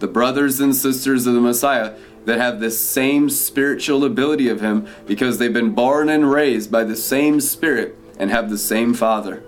The 0.00 0.08
brothers 0.08 0.60
and 0.60 0.74
sisters 0.74 1.26
of 1.26 1.34
the 1.34 1.40
Messiah 1.40 1.96
that 2.24 2.38
have 2.38 2.60
the 2.60 2.70
same 2.70 3.28
spiritual 3.30 4.04
ability 4.04 4.48
of 4.48 4.60
Him 4.60 4.88
because 5.06 5.38
they've 5.38 5.52
been 5.52 5.74
born 5.74 6.08
and 6.08 6.30
raised 6.30 6.70
by 6.70 6.84
the 6.84 6.96
same 6.96 7.40
Spirit 7.40 7.96
and 8.18 8.30
have 8.30 8.50
the 8.50 8.58
same 8.58 8.94
Father. 8.94 9.42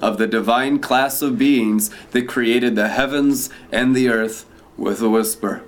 Of 0.00 0.18
the 0.18 0.26
divine 0.26 0.80
class 0.80 1.22
of 1.22 1.38
beings 1.38 1.90
that 2.10 2.28
created 2.28 2.76
the 2.76 2.88
heavens 2.88 3.50
and 3.72 3.94
the 3.94 4.08
earth 4.08 4.44
with 4.76 5.00
a 5.00 5.08
whisper. 5.08 5.62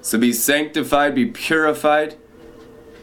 So 0.00 0.18
be 0.18 0.32
sanctified, 0.32 1.14
be 1.14 1.26
purified, 1.26 2.16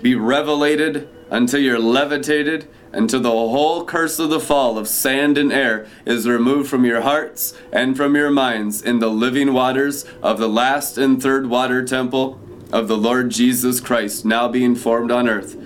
be 0.01 0.15
revelated 0.15 1.09
until 1.29 1.59
you're 1.59 1.79
levitated, 1.79 2.67
until 2.95 3.19
the 3.19 3.29
whole 3.29 3.83
curse 3.83 4.19
of 4.19 4.29
the 4.29 4.39
fall 4.39 4.77
of 4.77 4.87
sand 4.87 5.37
and 5.37 5.51
air 5.51 5.85
is 6.05 6.27
removed 6.27 6.69
from 6.69 6.85
your 6.85 7.01
hearts 7.01 7.53
and 7.71 7.97
from 7.97 8.15
your 8.15 8.31
minds 8.31 8.81
in 8.81 8.99
the 8.99 9.09
living 9.09 9.53
waters 9.53 10.05
of 10.23 10.39
the 10.39 10.49
last 10.49 10.97
and 10.97 11.21
third 11.21 11.47
water 11.47 11.83
temple 11.85 12.39
of 12.71 12.87
the 12.87 12.97
Lord 12.97 13.29
Jesus 13.29 13.79
Christ, 13.79 14.25
now 14.25 14.47
being 14.47 14.75
formed 14.75 15.11
on 15.11 15.27
earth. 15.29 15.57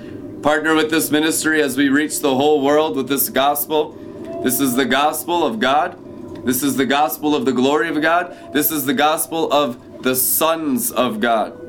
Partner 0.42 0.74
with 0.74 0.90
this 0.90 1.12
ministry 1.12 1.62
as 1.62 1.78
we 1.78 1.90
reach 1.90 2.20
the 2.20 2.36
whole 2.36 2.62
world 2.62 2.96
with 2.96 3.08
this 3.08 3.30
gospel. 3.30 3.92
This 4.44 4.60
is 4.60 4.76
the 4.76 4.86
gospel 4.86 5.46
of 5.46 5.60
God. 5.60 5.98
This 6.46 6.64
is 6.64 6.78
the 6.78 6.86
gospel 6.86 7.36
of 7.36 7.46
the 7.46 7.52
glory 7.52 7.90
of 7.90 8.02
God. 8.02 8.54
This 8.54 8.72
is 8.72 8.86
the 8.86 8.94
gospel 8.94 9.52
of 9.52 10.02
the 10.02 10.16
sons 10.16 10.92
of 10.92 11.20
God. 11.20 11.60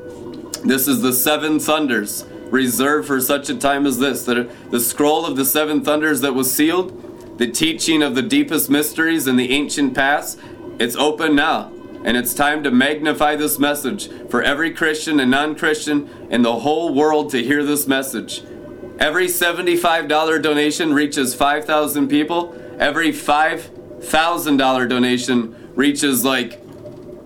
This 0.63 0.87
is 0.87 1.01
the 1.01 1.11
seven 1.11 1.59
thunders 1.59 2.25
reserved 2.51 3.07
for 3.07 3.19
such 3.19 3.49
a 3.49 3.57
time 3.57 3.87
as 3.87 3.97
this. 3.97 4.25
That 4.25 4.69
the 4.69 4.79
scroll 4.79 5.25
of 5.25 5.35
the 5.35 5.45
seven 5.45 5.83
thunders 5.83 6.21
that 6.21 6.35
was 6.35 6.53
sealed, 6.53 7.37
the 7.39 7.47
teaching 7.47 8.03
of 8.03 8.13
the 8.13 8.21
deepest 8.21 8.69
mysteries 8.69 9.25
in 9.25 9.37
the 9.37 9.51
ancient 9.51 9.95
past, 9.95 10.39
it's 10.77 10.95
open 10.95 11.35
now. 11.35 11.71
And 12.03 12.17
it's 12.17 12.33
time 12.33 12.63
to 12.63 12.71
magnify 12.71 13.35
this 13.35 13.59
message 13.59 14.09
for 14.29 14.41
every 14.41 14.71
Christian 14.71 15.19
and 15.19 15.31
non 15.31 15.55
Christian 15.55 16.09
in 16.29 16.41
the 16.41 16.59
whole 16.59 16.93
world 16.93 17.29
to 17.31 17.43
hear 17.43 17.63
this 17.63 17.87
message. 17.87 18.43
Every 18.99 19.27
$75 19.27 20.41
donation 20.41 20.93
reaches 20.93 21.33
5,000 21.33 22.07
people. 22.07 22.55
Every 22.79 23.11
$5,000 23.11 24.89
donation 24.89 25.71
reaches 25.75 26.25
like 26.25 26.60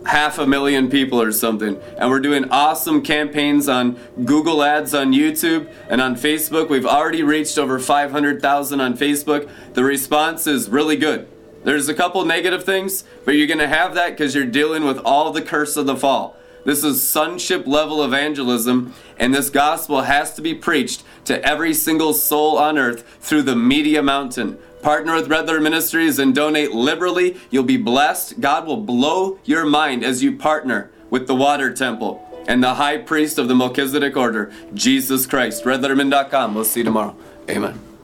half 0.05 0.37
a 0.37 0.45
million 0.45 0.89
people 0.89 1.21
or 1.21 1.31
something. 1.31 1.81
And 1.97 2.09
we're 2.09 2.19
doing 2.19 2.49
awesome 2.51 3.01
campaigns 3.01 3.67
on 3.67 3.99
Google 4.23 4.63
Ads 4.63 4.93
on 4.93 5.13
YouTube 5.13 5.71
and 5.89 6.01
on 6.01 6.15
Facebook. 6.15 6.69
We've 6.69 6.85
already 6.85 7.23
reached 7.23 7.57
over 7.57 7.79
500,000 7.79 8.81
on 8.81 8.97
Facebook. 8.97 9.49
The 9.73 9.83
response 9.83 10.47
is 10.47 10.69
really 10.69 10.97
good. 10.97 11.27
There's 11.63 11.89
a 11.89 11.95
couple 11.95 12.23
negative 12.25 12.63
things, 12.63 13.03
but 13.25 13.31
you're 13.31 13.47
going 13.47 13.57
to 13.57 13.67
have 13.67 13.95
that 13.95 14.11
because 14.11 14.35
you're 14.35 14.45
dealing 14.45 14.85
with 14.85 14.99
all 14.99 15.31
the 15.31 15.41
curse 15.41 15.77
of 15.77 15.87
the 15.87 15.95
fall. 15.95 16.37
This 16.63 16.83
is 16.83 17.07
sonship 17.07 17.67
level 17.67 18.03
evangelism, 18.03 18.93
and 19.17 19.33
this 19.33 19.49
gospel 19.49 20.01
has 20.01 20.33
to 20.35 20.41
be 20.41 20.53
preached 20.55 21.03
to 21.25 21.43
every 21.43 21.73
single 21.73 22.13
soul 22.13 22.57
on 22.57 22.77
earth 22.77 23.03
through 23.19 23.43
the 23.43 23.55
Media 23.55 24.01
Mountain. 24.01 24.57
Partner 24.85 25.15
with 25.15 25.27
Red 25.29 25.47
Letter 25.47 25.59
Ministries 25.59 26.19
and 26.19 26.35
donate 26.35 26.71
liberally. 26.71 27.37
You'll 27.49 27.63
be 27.63 27.75
blessed. 27.75 28.39
God 28.39 28.67
will 28.67 28.77
blow 28.77 29.39
your 29.43 29.65
mind 29.65 30.03
as 30.03 30.21
you 30.21 30.37
partner 30.37 30.91
with 31.09 31.25
the 31.25 31.33
Water 31.33 31.73
Temple 31.73 32.23
and 32.47 32.61
the 32.61 32.75
High 32.75 32.99
Priest 32.99 33.39
of 33.39 33.47
the 33.47 33.55
Melchizedek 33.55 34.15
Order, 34.15 34.53
Jesus 34.75 35.25
Christ. 35.25 35.63
RedLetterMin.com. 35.63 36.53
We'll 36.53 36.65
see 36.65 36.81
you 36.81 36.83
tomorrow. 36.83 37.17
Amen. 37.49 37.94